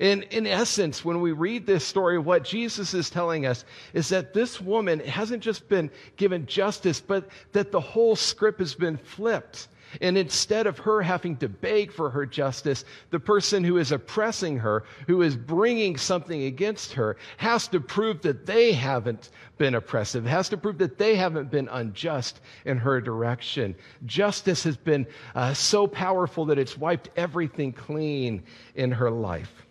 In, 0.00 0.22
in 0.24 0.46
essence, 0.46 1.04
when 1.04 1.20
we 1.20 1.32
read 1.32 1.66
this 1.66 1.84
story, 1.84 2.18
what 2.18 2.44
Jesus 2.44 2.94
is 2.94 3.10
telling 3.10 3.46
us 3.46 3.64
is 3.94 4.08
that 4.10 4.34
this 4.34 4.60
woman 4.60 5.00
hasn't 5.00 5.42
just 5.42 5.68
been 5.68 5.90
given 6.16 6.46
justice, 6.46 7.00
but 7.00 7.28
that 7.52 7.72
the 7.72 7.80
whole 7.80 8.16
script 8.16 8.60
has 8.60 8.74
been 8.74 8.96
flipped. 8.96 9.68
And 10.00 10.18
instead 10.18 10.66
of 10.66 10.78
her 10.78 11.00
having 11.00 11.36
to 11.38 11.48
beg 11.48 11.92
for 11.92 12.10
her 12.10 12.26
justice, 12.26 12.84
the 13.10 13.20
person 13.20 13.64
who 13.64 13.78
is 13.78 13.92
oppressing 13.92 14.58
her, 14.58 14.84
who 15.06 15.22
is 15.22 15.36
bringing 15.36 15.96
something 15.96 16.42
against 16.42 16.92
her, 16.92 17.16
has 17.38 17.68
to 17.68 17.80
prove 17.80 18.20
that 18.22 18.44
they 18.44 18.72
haven't 18.72 19.30
been 19.56 19.74
oppressive, 19.74 20.24
has 20.26 20.48
to 20.50 20.56
prove 20.56 20.78
that 20.78 20.98
they 20.98 21.16
haven't 21.16 21.50
been 21.50 21.68
unjust 21.68 22.40
in 22.66 22.76
her 22.76 23.00
direction. 23.00 23.74
Justice 24.04 24.62
has 24.64 24.76
been 24.76 25.06
uh, 25.34 25.54
so 25.54 25.86
powerful 25.86 26.44
that 26.44 26.58
it's 26.58 26.76
wiped 26.76 27.08
everything 27.16 27.72
clean 27.72 28.42
in 28.74 28.92
her 28.92 29.10
life. 29.10 29.67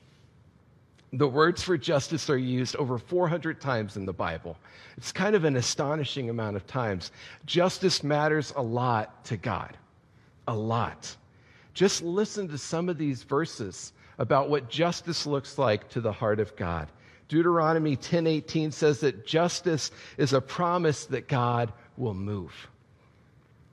The 1.13 1.27
words 1.27 1.63
for 1.63 1.77
justice 1.77 2.29
are 2.29 2.37
used 2.37 2.75
over 2.75 2.97
400 2.97 3.61
times 3.61 3.95
in 3.95 4.05
the 4.05 4.13
Bible. 4.13 4.57
It's 4.97 5.11
kind 5.11 5.35
of 5.35 5.45
an 5.45 5.55
astonishing 5.55 6.29
amount 6.29 6.57
of 6.57 6.67
times. 6.67 7.11
Justice 7.45 8.03
matters 8.03 8.51
a 8.55 8.61
lot 8.61 9.23
to 9.25 9.37
God. 9.37 9.77
A 10.47 10.55
lot. 10.55 11.15
Just 11.73 12.01
listen 12.03 12.47
to 12.49 12.57
some 12.57 12.89
of 12.89 12.97
these 12.97 13.23
verses 13.23 13.93
about 14.19 14.49
what 14.49 14.69
justice 14.69 15.25
looks 15.25 15.57
like 15.57 15.87
to 15.89 16.01
the 16.01 16.11
heart 16.11 16.39
of 16.39 16.55
God. 16.55 16.89
Deuteronomy 17.29 17.95
10:18 17.95 18.71
says 18.71 18.99
that 19.01 19.25
justice 19.25 19.91
is 20.17 20.33
a 20.33 20.41
promise 20.41 21.05
that 21.05 21.27
God 21.27 21.71
will 21.97 22.13
move. 22.13 22.69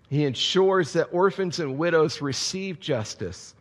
He 0.09 0.25
ensures 0.25 0.93
that 0.93 1.09
orphans 1.12 1.61
and 1.61 1.79
widows 1.79 2.21
receive 2.21 2.79
justice 2.79 3.55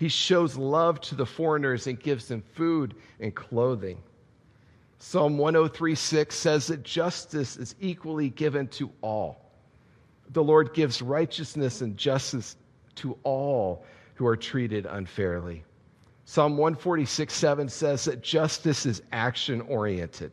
he 0.00 0.08
shows 0.08 0.56
love 0.56 0.98
to 1.02 1.14
the 1.14 1.26
foreigners 1.26 1.86
and 1.86 2.00
gives 2.00 2.26
them 2.26 2.42
food 2.54 2.94
and 3.20 3.34
clothing. 3.34 3.98
Psalm 4.98 5.36
103:6 5.36 6.32
says 6.32 6.68
that 6.68 6.82
justice 6.82 7.58
is 7.58 7.74
equally 7.80 8.30
given 8.30 8.66
to 8.68 8.90
all. 9.02 9.50
The 10.30 10.42
Lord 10.42 10.72
gives 10.72 11.02
righteousness 11.02 11.82
and 11.82 11.98
justice 11.98 12.56
to 12.94 13.18
all 13.24 13.84
who 14.14 14.26
are 14.26 14.38
treated 14.38 14.86
unfairly. 14.86 15.64
Psalm 16.24 16.56
146:7 16.56 17.68
says 17.68 18.06
that 18.06 18.22
justice 18.22 18.86
is 18.86 19.02
action 19.12 19.60
oriented. 19.60 20.32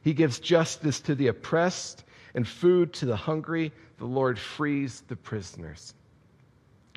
He 0.00 0.14
gives 0.14 0.40
justice 0.40 0.98
to 1.00 1.14
the 1.14 1.26
oppressed 1.26 2.04
and 2.34 2.48
food 2.48 2.94
to 2.94 3.04
the 3.04 3.16
hungry. 3.16 3.70
The 3.98 4.06
Lord 4.06 4.38
frees 4.38 5.02
the 5.08 5.16
prisoners. 5.16 5.92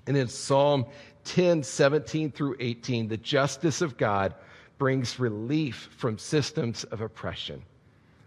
And 0.07 0.17
in 0.17 0.27
Psalm 0.27 0.85
10, 1.23 1.63
17 1.63 2.31
through 2.31 2.55
18, 2.59 3.07
the 3.07 3.17
justice 3.17 3.81
of 3.81 3.97
God 3.97 4.33
brings 4.77 5.19
relief 5.19 5.89
from 5.97 6.17
systems 6.17 6.83
of 6.85 7.01
oppression. 7.01 7.61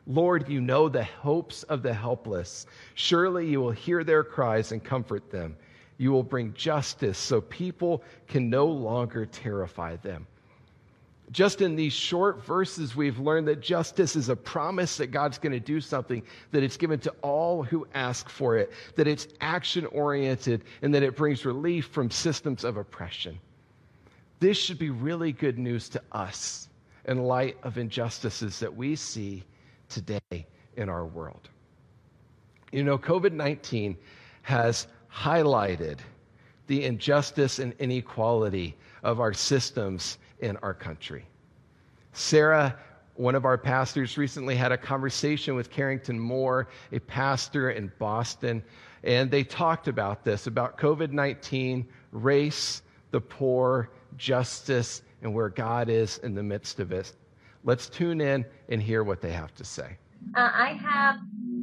Lord, 0.07 0.49
you 0.49 0.61
know 0.61 0.89
the 0.89 1.05
hopes 1.05 1.63
of 1.65 1.83
the 1.83 1.95
helpless. 1.95 2.67
Surely 2.95 3.49
you 3.49 3.61
will 3.61 3.71
hear 3.71 4.05
their 4.05 4.23
cries 4.23 4.73
and 4.73 4.85
comfort 4.85 5.31
them. 5.31 5.57
You 5.97 6.13
will 6.13 6.23
bring 6.23 6.53
justice 6.55 7.19
so 7.19 7.41
people 7.41 8.03
can 8.29 8.51
no 8.51 8.67
longer 8.67 9.27
terrify 9.27 9.97
them. 9.97 10.27
Just 11.31 11.63
in 11.63 11.75
these 11.75 11.93
short 11.93 12.45
verses, 12.45 12.95
we've 12.95 13.19
learned 13.19 13.49
that 13.49 13.61
justice 13.61 14.15
is 14.15 14.29
a 14.29 14.37
promise 14.37 14.99
that 14.99 15.09
God's 15.09 15.39
going 15.39 15.53
to 15.53 15.61
do 15.61 15.81
something, 15.81 16.23
that 16.53 16.63
it's 16.63 16.77
given 16.77 17.01
to 17.01 17.11
all 17.23 17.63
who 17.63 17.87
ask 17.95 18.29
for 18.29 18.57
it, 18.57 18.73
that 18.97 19.09
it's 19.09 19.29
action 19.41 19.87
oriented, 19.87 20.65
and 20.83 20.95
that 20.95 21.03
it 21.03 21.17
brings 21.17 21.45
relief 21.45 21.87
from 21.87 22.11
systems 22.11 22.63
of 22.63 22.77
oppression. 22.77 23.39
This 24.41 24.59
should 24.59 24.79
be 24.79 24.91
really 24.91 25.33
good 25.33 25.59
news 25.59 25.89
to 25.91 26.03
us 26.13 26.69
in 27.07 27.23
light 27.23 27.57
of 27.63 27.79
injustices 27.79 28.59
that 28.61 28.75
we 28.75 28.95
see 28.95 29.45
today 29.89 30.47
in 30.77 30.89
our 30.89 31.07
world. 31.07 31.49
You 32.71 32.85
know, 32.85 32.99
COVID 32.99 33.33
19 33.33 33.97
has 34.43 34.89
highlighted 35.13 36.01
the 36.67 36.85
injustice 36.85 37.59
and 37.59 37.73
inequality 37.79 38.77
of 39.03 39.21
our 39.21 39.33
systems 39.33 40.19
in 40.41 40.57
our 40.59 40.75
country. 40.75 41.25
Sarah, 42.13 42.77
one 43.15 43.35
of 43.35 43.45
our 43.45 43.59
pastors, 43.59 44.17
recently 44.19 44.55
had 44.57 44.73
a 44.73 44.77
conversation 44.77 45.55
with 45.55 45.71
Carrington 45.71 46.19
Moore, 46.19 46.69
a 46.93 46.99
pastor 47.01 47.71
in 47.71 47.93
Boston, 47.99 48.63
and 49.03 49.31
they 49.31 49.45
talked 49.45 49.89
about 49.89 50.25
this 50.25 50.47
about 50.47 50.79
COVID 50.79 51.11
19, 51.13 51.87
race, 52.13 52.83
the 53.11 53.21
poor, 53.21 53.91
justice, 54.17 55.03
and 55.23 55.33
where 55.33 55.49
God 55.49 55.89
is 55.89 56.19
in 56.19 56.35
the 56.35 56.43
midst 56.43 56.81
of 56.81 56.93
it. 56.93 57.13
Let's 57.65 57.89
tune 57.89 58.21
in 58.21 58.45
and 58.69 58.83
hear 58.83 59.05
what 59.05 59.21
they 59.21 59.33
have 59.33 59.55
to 59.55 59.65
say. 59.65 59.97
Uh, 60.37 60.51
I 60.53 60.79
have 60.83 61.17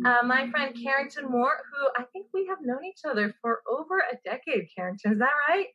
uh, 0.06 0.26
my 0.26 0.50
friend 0.50 0.76
Carrington 0.82 1.30
Moore, 1.30 1.58
who 1.72 2.02
I 2.02 2.06
think 2.12 2.28
we 2.34 2.46
have 2.48 2.60
known 2.62 2.84
each 2.86 3.02
other 3.10 3.36
for 3.42 3.62
over 3.70 4.00
a 4.00 4.16
decade, 4.24 4.70
Carrington. 4.76 5.14
Is 5.14 5.20
that 5.20 5.32
right? 5.50 5.68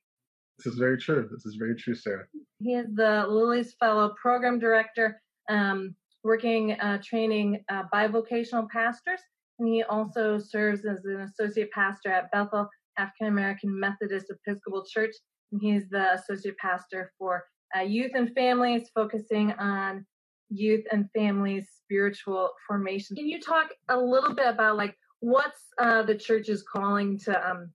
This 0.58 0.72
is 0.72 0.78
very 0.78 0.98
true. 0.98 1.28
This 1.30 1.44
is 1.46 1.56
very 1.56 1.74
true, 1.74 1.94
Sarah. 1.94 2.26
He 2.58 2.74
is 2.74 2.86
the 2.94 3.26
Lilly's 3.28 3.74
Fellow 3.74 4.14
Program 4.20 4.58
Director, 4.58 5.20
um, 5.48 5.94
working, 6.24 6.72
uh, 6.72 6.98
training 7.02 7.62
uh, 7.68 7.84
bivocational 7.92 8.68
pastors. 8.70 9.20
And 9.58 9.68
he 9.68 9.82
also 9.82 10.38
serves 10.38 10.84
as 10.84 11.04
an 11.04 11.20
associate 11.20 11.70
pastor 11.72 12.10
at 12.10 12.30
Bethel 12.30 12.68
African 12.98 13.28
American 13.28 13.78
Methodist 13.78 14.30
Episcopal 14.30 14.84
Church. 14.90 15.14
And 15.52 15.60
he's 15.60 15.88
the 15.88 16.14
associate 16.14 16.56
pastor 16.58 17.12
for 17.18 17.44
uh, 17.76 17.82
youth 17.82 18.12
and 18.14 18.34
families, 18.34 18.90
focusing 18.94 19.52
on 19.52 20.06
youth 20.48 20.84
and 20.92 21.08
families 21.14 21.68
spiritual 21.86 22.50
formation. 22.66 23.16
Can 23.16 23.28
you 23.28 23.40
talk 23.40 23.68
a 23.88 23.98
little 23.98 24.34
bit 24.34 24.46
about 24.46 24.76
like 24.76 24.96
what's 25.20 25.60
uh, 25.78 26.02
the 26.02 26.14
church's 26.14 26.62
calling 26.62 27.18
to 27.20 27.50
um, 27.50 27.70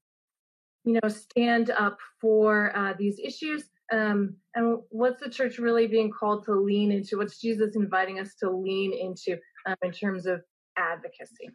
you 0.83 0.99
know, 1.01 1.09
stand 1.09 1.69
up 1.71 1.97
for 2.19 2.75
uh, 2.75 2.93
these 2.97 3.19
issues? 3.19 3.63
Um, 3.91 4.35
and 4.55 4.79
what's 4.89 5.21
the 5.21 5.29
church 5.29 5.57
really 5.57 5.87
being 5.87 6.11
called 6.11 6.45
to 6.45 6.53
lean 6.53 6.91
into? 6.91 7.17
What's 7.17 7.39
Jesus 7.39 7.75
inviting 7.75 8.19
us 8.19 8.35
to 8.35 8.49
lean 8.49 8.93
into 8.93 9.39
um, 9.65 9.75
in 9.83 9.91
terms 9.91 10.25
of 10.25 10.41
advocacy? 10.77 11.49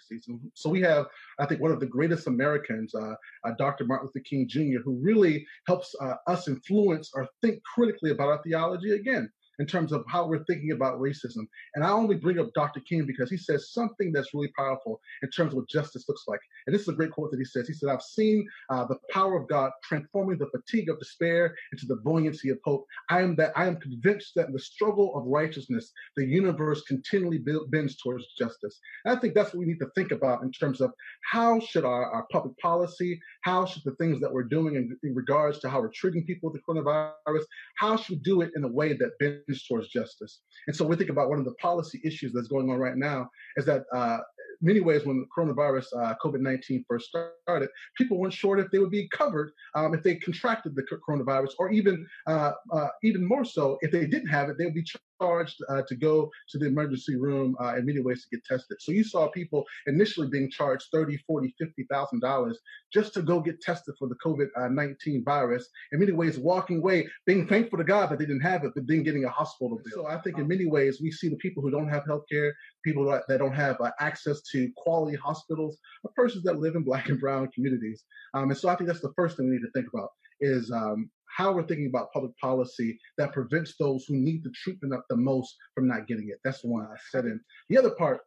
So 0.54 0.68
we 0.68 0.82
have, 0.82 1.06
I 1.38 1.46
think, 1.46 1.60
one 1.60 1.72
of 1.72 1.80
the 1.80 1.86
greatest 1.86 2.26
Americans, 2.26 2.94
uh, 2.94 3.14
uh, 3.44 3.52
Dr. 3.58 3.84
Martin 3.84 4.10
Luther 4.14 4.24
King 4.28 4.46
Jr., 4.48 4.80
who 4.84 4.98
really 5.00 5.46
helps 5.66 5.94
uh, 6.00 6.14
us 6.26 6.46
influence 6.46 7.10
or 7.14 7.26
think 7.42 7.62
critically 7.74 8.10
about 8.10 8.28
our 8.28 8.42
theology 8.42 8.92
again 8.92 9.30
in 9.58 9.66
terms 9.66 9.92
of 9.92 10.04
how 10.08 10.26
we're 10.26 10.44
thinking 10.44 10.72
about 10.72 11.00
racism. 11.00 11.46
And 11.74 11.84
I 11.84 11.90
only 11.90 12.16
bring 12.16 12.38
up 12.38 12.52
Dr. 12.54 12.80
King 12.80 13.06
because 13.06 13.30
he 13.30 13.36
says 13.36 13.72
something 13.72 14.12
that's 14.12 14.34
really 14.34 14.52
powerful 14.56 15.00
in 15.22 15.30
terms 15.30 15.52
of 15.52 15.58
what 15.58 15.68
justice 15.68 16.04
looks 16.08 16.24
like. 16.26 16.40
And 16.66 16.74
this 16.74 16.82
is 16.82 16.88
a 16.88 16.92
great 16.92 17.12
quote 17.12 17.30
that 17.30 17.38
he 17.38 17.44
says. 17.44 17.66
He 17.66 17.74
said, 17.74 17.88
I've 17.88 18.02
seen 18.02 18.46
uh, 18.70 18.84
the 18.86 18.98
power 19.10 19.36
of 19.36 19.48
God 19.48 19.70
transforming 19.82 20.38
the 20.38 20.50
fatigue 20.50 20.88
of 20.88 20.98
despair 20.98 21.54
into 21.72 21.86
the 21.86 21.96
buoyancy 21.96 22.50
of 22.50 22.58
hope. 22.64 22.86
I 23.10 23.22
am 23.22 23.36
that 23.36 23.52
I 23.56 23.66
am 23.66 23.76
convinced 23.76 24.32
that 24.36 24.46
in 24.46 24.52
the 24.52 24.58
struggle 24.58 25.16
of 25.16 25.26
righteousness, 25.26 25.92
the 26.16 26.24
universe 26.24 26.82
continually 26.82 27.38
bends 27.68 27.96
towards 27.96 28.26
justice. 28.38 28.80
And 29.04 29.16
I 29.16 29.20
think 29.20 29.34
that's 29.34 29.52
what 29.52 29.60
we 29.60 29.66
need 29.66 29.78
to 29.80 29.90
think 29.94 30.12
about 30.12 30.42
in 30.42 30.52
terms 30.52 30.80
of 30.80 30.92
how 31.30 31.60
should 31.60 31.84
our, 31.84 32.10
our 32.10 32.26
public 32.30 32.56
policy, 32.58 33.20
how 33.42 33.64
should 33.64 33.82
the 33.84 33.94
things 33.96 34.20
that 34.20 34.32
we're 34.32 34.44
doing 34.44 34.76
in, 34.76 34.96
in 35.02 35.14
regards 35.14 35.58
to 35.60 35.70
how 35.70 35.80
we're 35.80 35.90
treating 35.94 36.24
people 36.24 36.50
with 36.50 36.60
the 36.60 36.72
coronavirus, 36.72 37.44
how 37.76 37.96
should 37.96 38.16
we 38.16 38.22
do 38.22 38.40
it 38.40 38.50
in 38.56 38.64
a 38.64 38.68
way 38.68 38.92
that 38.92 39.18
bends 39.18 39.45
towards 39.68 39.88
justice. 39.88 40.40
And 40.66 40.74
so 40.74 40.84
we 40.84 40.96
think 40.96 41.10
about 41.10 41.28
one 41.28 41.38
of 41.38 41.44
the 41.44 41.54
policy 41.54 42.00
issues 42.04 42.32
that's 42.32 42.48
going 42.48 42.70
on 42.70 42.78
right 42.78 42.96
now 42.96 43.28
is 43.56 43.64
that 43.66 43.84
uh, 43.94 44.18
many 44.60 44.80
ways 44.80 45.04
when 45.04 45.18
the 45.20 45.26
coronavirus, 45.36 45.86
uh, 45.96 46.14
COVID-19 46.22 46.84
first 46.88 47.08
started, 47.08 47.68
people 47.96 48.18
weren't 48.18 48.32
sure 48.32 48.58
if 48.58 48.70
they 48.70 48.78
would 48.78 48.90
be 48.90 49.08
covered 49.08 49.52
um, 49.74 49.94
if 49.94 50.02
they 50.02 50.16
contracted 50.16 50.74
the 50.74 50.82
coronavirus, 51.08 51.52
or 51.58 51.70
even 51.70 52.06
uh, 52.26 52.52
uh, 52.72 52.88
even 53.02 53.24
more 53.24 53.44
so, 53.44 53.78
if 53.82 53.90
they 53.90 54.06
didn't 54.06 54.28
have 54.28 54.48
it, 54.48 54.56
they 54.58 54.64
would 54.64 54.74
be 54.74 54.84
charged 55.20 55.56
uh, 55.68 55.82
to 55.88 55.94
go 55.94 56.30
to 56.48 56.58
the 56.58 56.66
emergency 56.66 57.16
room 57.16 57.56
uh, 57.60 57.74
in 57.76 57.86
many 57.86 58.00
ways 58.00 58.24
to 58.24 58.36
get 58.36 58.44
tested. 58.44 58.76
So 58.80 58.92
you 58.92 59.04
saw 59.04 59.28
people 59.28 59.64
initially 59.86 60.28
being 60.28 60.50
charged 60.50 60.86
30, 60.92 61.18
40, 61.26 61.54
50,000 61.58 62.20
dollars 62.20 62.58
just 62.92 63.14
to 63.14 63.22
go 63.22 63.40
get 63.40 63.60
tested 63.60 63.94
for 63.98 64.08
the 64.08 64.14
COVID-19 64.24 65.24
virus. 65.24 65.68
In 65.92 66.00
many 66.00 66.12
ways, 66.12 66.38
walking 66.38 66.78
away, 66.78 67.08
being 67.26 67.46
thankful 67.46 67.78
to 67.78 67.84
God 67.84 68.10
that 68.10 68.18
they 68.18 68.26
didn't 68.26 68.40
have 68.40 68.64
it, 68.64 68.72
but 68.74 68.86
then 68.86 69.02
getting 69.02 69.24
a 69.24 69.30
hospital 69.30 69.80
bill. 69.84 70.04
So 70.04 70.06
I 70.06 70.18
think 70.20 70.38
in 70.38 70.48
many 70.48 70.66
ways, 70.66 71.00
we 71.00 71.10
see 71.10 71.28
the 71.28 71.36
people 71.36 71.62
who 71.62 71.70
don't 71.70 71.88
have 71.88 72.04
health 72.06 72.24
care, 72.30 72.54
people 72.86 73.04
that 73.04 73.38
don't 73.38 73.52
have 73.52 73.76
uh, 73.80 73.90
access 74.00 74.40
to 74.52 74.70
quality 74.76 75.16
hospitals, 75.16 75.76
are 76.04 76.12
persons 76.14 76.44
that 76.44 76.60
live 76.60 76.76
in 76.76 76.84
black 76.84 77.08
and 77.08 77.20
brown 77.20 77.48
communities. 77.54 78.04
Um, 78.34 78.50
and 78.50 78.58
so 78.58 78.68
I 78.68 78.76
think 78.76 78.86
that's 78.88 79.00
the 79.00 79.16
first 79.16 79.36
thing 79.36 79.48
we 79.48 79.56
need 79.56 79.62
to 79.62 79.70
think 79.74 79.88
about 79.92 80.10
is 80.40 80.70
um, 80.70 81.10
how 81.36 81.52
we're 81.52 81.66
thinking 81.66 81.88
about 81.88 82.12
public 82.12 82.32
policy 82.38 82.98
that 83.18 83.32
prevents 83.32 83.74
those 83.78 84.04
who 84.06 84.16
need 84.16 84.44
the 84.44 84.52
treatment 84.62 84.94
the 85.10 85.16
most 85.16 85.56
from 85.74 85.88
not 85.88 86.06
getting 86.06 86.28
it. 86.28 86.38
That's 86.44 86.62
the 86.62 86.68
one 86.68 86.84
I 86.84 86.96
said 87.10 87.24
in. 87.24 87.40
The 87.68 87.78
other 87.78 87.90
part 87.90 88.20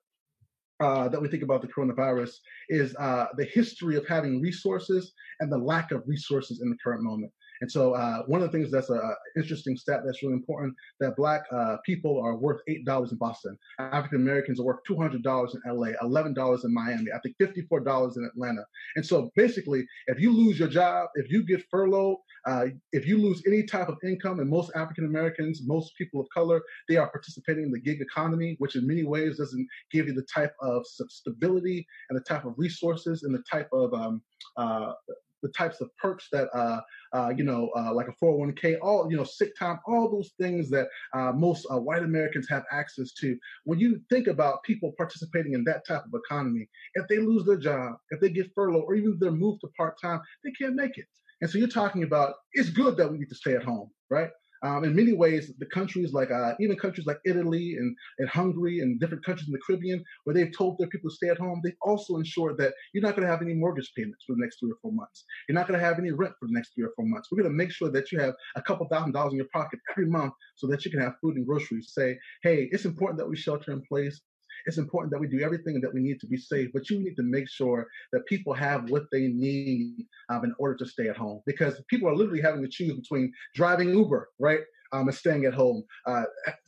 uh, 0.82 1.08
that 1.10 1.22
we 1.22 1.28
think 1.28 1.44
about 1.44 1.62
the 1.62 1.68
coronavirus 1.68 2.32
is 2.70 2.96
uh, 2.98 3.28
the 3.38 3.46
history 3.46 3.96
of 3.96 4.08
having 4.08 4.42
resources 4.42 5.14
and 5.40 5.52
the 5.52 5.58
lack 5.58 5.92
of 5.92 6.04
resources 6.06 6.62
in 6.62 6.70
the 6.70 6.78
current 6.84 7.04
moment. 7.04 7.32
And 7.62 7.72
so, 7.72 7.94
uh, 7.94 8.24
one 8.28 8.42
of 8.42 8.52
the 8.52 8.58
things 8.58 8.72
that's 8.72 8.90
an 8.90 9.02
interesting 9.36 9.76
stat 9.78 10.02
that's 10.06 10.24
really 10.24 10.36
important 10.36 10.76
that 11.00 11.16
Black 11.16 11.44
uh, 11.52 11.78
people 11.86 12.22
are 12.22 12.36
worth 12.36 12.62
eight 12.68 12.86
dollars 12.86 13.12
in 13.12 13.18
Boston. 13.18 13.58
African 13.80 14.22
Americans 14.22 14.60
are 14.60 14.64
worth 14.64 14.80
two 14.88 14.96
hundred 14.96 15.24
dollars 15.24 15.56
in 15.56 15.62
LA, 15.72 15.90
eleven 16.02 16.34
dollars 16.34 16.64
in 16.64 16.74
Miami. 16.74 17.12
I 17.14 17.20
think 17.20 17.36
fifty-four 17.38 17.82
dollars 17.82 18.18
in 18.18 18.26
Atlanta. 18.26 18.64
And 18.96 19.06
so, 19.06 19.32
basically, 19.36 19.86
if 20.08 20.20
you 20.20 20.32
lose 20.32 20.60
your 20.60 20.70
job, 20.70 21.10
if 21.16 21.32
you 21.32 21.44
get 21.44 21.64
furloughed, 21.70 22.18
uh, 22.46 22.66
if 22.94 23.06
you 23.06 23.18
lose 23.18 23.44
any 23.46 23.64
type 23.64 23.90
of 23.90 23.98
income, 24.04 24.40
and 24.40 24.50
most 24.50 24.72
African 24.76 25.06
Americans, 25.06 25.62
most 25.66 25.96
people 25.98 26.22
of 26.22 26.28
color, 26.34 26.62
they 26.88 26.98
are 26.98 27.10
participating 27.10 27.66
in 27.66 27.72
the 27.72 27.80
gig 27.80 28.02
economy, 28.02 28.56
which 28.60 28.76
in 28.76 28.88
many 28.88 29.04
ways 29.04 29.38
doesn't 29.38 29.68
give 29.92 30.08
you 30.08 30.14
the 30.14 30.26
type 30.34 30.54
of 30.62 30.86
stability 30.86 31.86
and 32.10 32.18
the 32.18 32.24
type 32.24 32.46
of 32.46 32.54
resources 32.58 33.24
and 33.24 33.34
the 33.34 33.44
type 33.52 33.70
of 33.74 33.94
um, 33.94 34.22
uh, 34.58 34.94
the 35.42 35.50
types 35.50 35.82
of 35.82 35.90
perks 35.98 36.28
that 36.32 36.50
uh, 36.54 36.82
uh, 37.14 37.30
you 37.36 37.44
know, 37.44 37.70
uh, 37.76 37.94
like 37.94 38.08
a 38.08 38.26
401k, 38.26 38.78
all 38.82 39.10
you 39.10 39.18
know, 39.18 39.24
sick 39.24 39.58
time, 39.58 39.80
all 39.88 40.12
those 40.12 40.32
things 40.40 40.70
that 40.70 40.88
uh, 41.14 41.32
most 41.32 41.66
uh, 41.72 41.80
white 41.80 42.04
Americans 42.04 42.48
have 42.50 42.64
access 42.72 43.14
to. 43.14 43.38
When 43.64 43.80
you 43.80 44.02
think 44.10 44.28
about 44.28 44.64
people 44.64 44.94
participating 44.98 45.54
in 45.54 45.64
that 45.66 45.86
type 45.88 46.04
of 46.06 46.14
economy, 46.14 46.68
if 46.96 47.08
they 47.08 47.18
lose 47.18 47.46
their 47.46 47.58
job, 47.58 47.94
if 48.12 48.20
they 48.20 48.30
get 48.30 48.52
furloughed, 48.54 48.84
or 48.86 48.96
even 48.96 49.14
if 49.14 49.20
they're 49.20 49.32
moved 49.32 49.62
to 49.62 49.68
part 49.76 49.96
time, 50.02 50.22
they 50.44 50.52
can't 50.52 50.76
make 50.76 50.98
it. 50.98 51.06
And 51.42 51.50
so 51.50 51.58
you're 51.58 51.68
talking 51.68 52.04
about 52.04 52.36
it's 52.54 52.70
good 52.70 52.98
that 52.98 53.12
we 53.12 53.18
need 53.18 53.30
to 53.30 53.36
stay 53.36 53.56
at 53.56 53.64
home, 53.64 53.90
right? 54.10 54.30
Um, 54.62 54.84
in 54.84 54.96
many 54.96 55.14
ways, 55.14 55.52
the 55.58 55.66
countries 55.66 56.14
like 56.14 56.32
uh, 56.32 56.54
even 56.60 56.76
countries 56.78 57.08
like 57.08 57.20
Italy 57.26 57.76
and, 57.78 57.96
and 58.18 58.30
Hungary 58.30 58.80
and 58.80 59.00
different 59.00 59.24
countries 59.26 59.48
in 59.48 59.54
the 59.54 59.60
Caribbean, 59.66 60.04
where 60.24 60.34
they've 60.34 60.56
told 60.56 60.78
their 60.78 60.88
people 60.88 61.10
to 61.10 61.16
stay 61.16 61.30
at 61.30 61.38
home, 61.38 61.62
they've 61.64 61.74
also 61.82 62.18
ensured 62.18 62.58
that 62.58 62.74
you're 62.94 63.04
not 63.04 63.16
going 63.16 63.26
to 63.26 63.32
have 63.32 63.42
any 63.42 63.54
mortgage 63.54 63.92
payments 63.96 64.24
for 64.26 64.34
the 64.34 64.42
next 64.42 64.60
three 64.60 64.72
or 64.72 64.78
four 64.82 64.92
months. 64.92 65.24
You're 65.48 65.56
not 65.56 65.68
going 65.68 65.80
to 65.80 65.86
have 65.86 66.00
any 66.00 66.12
rent 66.12 66.34
for 66.40 66.48
the 66.48 66.54
next 66.54 66.74
three 66.76 66.84
or 66.84 66.92
four 66.96 67.06
months. 67.06 67.30
We're 67.32 67.42
going 67.42 67.52
to 67.52 67.58
make 67.58 67.72
sure 67.72 67.92
that 67.92 68.12
you 68.12 68.20
have 68.20 68.34
a 68.56 68.62
couple 68.62 68.88
thousand 68.88 69.14
dollars 69.14 69.34
in 69.34 69.38
your 69.38 69.48
pocket 69.54 69.80
every 69.92 70.08
month 70.08 70.34
so 70.56 70.68
that 70.68 70.86
you 70.86 70.92
can 70.92 71.00
have 71.00 71.14
food 71.22 71.36
and 71.36 71.46
groceries. 71.46 71.94
Say, 71.94 72.18
hey, 72.44 72.70
it's 72.72 72.86
important 72.86 73.20
that 73.20 73.30
we 73.30 73.36
shelter 73.36 73.72
in 73.72 73.82
place 73.82 74.22
it's 74.66 74.78
important 74.78 75.12
that 75.12 75.20
we 75.20 75.28
do 75.28 75.42
everything 75.42 75.80
that 75.82 75.94
we 75.94 76.02
need 76.02 76.20
to 76.20 76.28
be 76.28 76.38
safe, 76.38 76.70
but 76.74 76.90
you 76.90 77.00
need 77.00 77.16
to 77.16 77.24
make 77.24 77.50
sure 77.50 77.88
that 78.12 78.26
people 78.26 78.54
have 78.54 78.90
what 78.90 79.04
they 79.12 79.28
need 79.28 80.06
um, 80.30 80.44
in 80.44 80.54
order 80.60 80.76
to 80.78 80.86
stay 80.86 81.08
at 81.08 81.18
home 81.18 81.42
because 81.46 81.82
people 81.90 82.10
are 82.10 82.16
literally 82.16 82.42
having 82.42 82.62
to 82.62 82.70
choose 82.70 82.94
between 82.94 83.32
driving 83.56 83.90
Uber, 83.90 84.30
right? 84.40 84.62
Um, 84.92 85.08
and 85.08 85.16
staying 85.16 85.46
at 85.46 85.54
home. 85.54 85.84
Uh, 86.08 86.24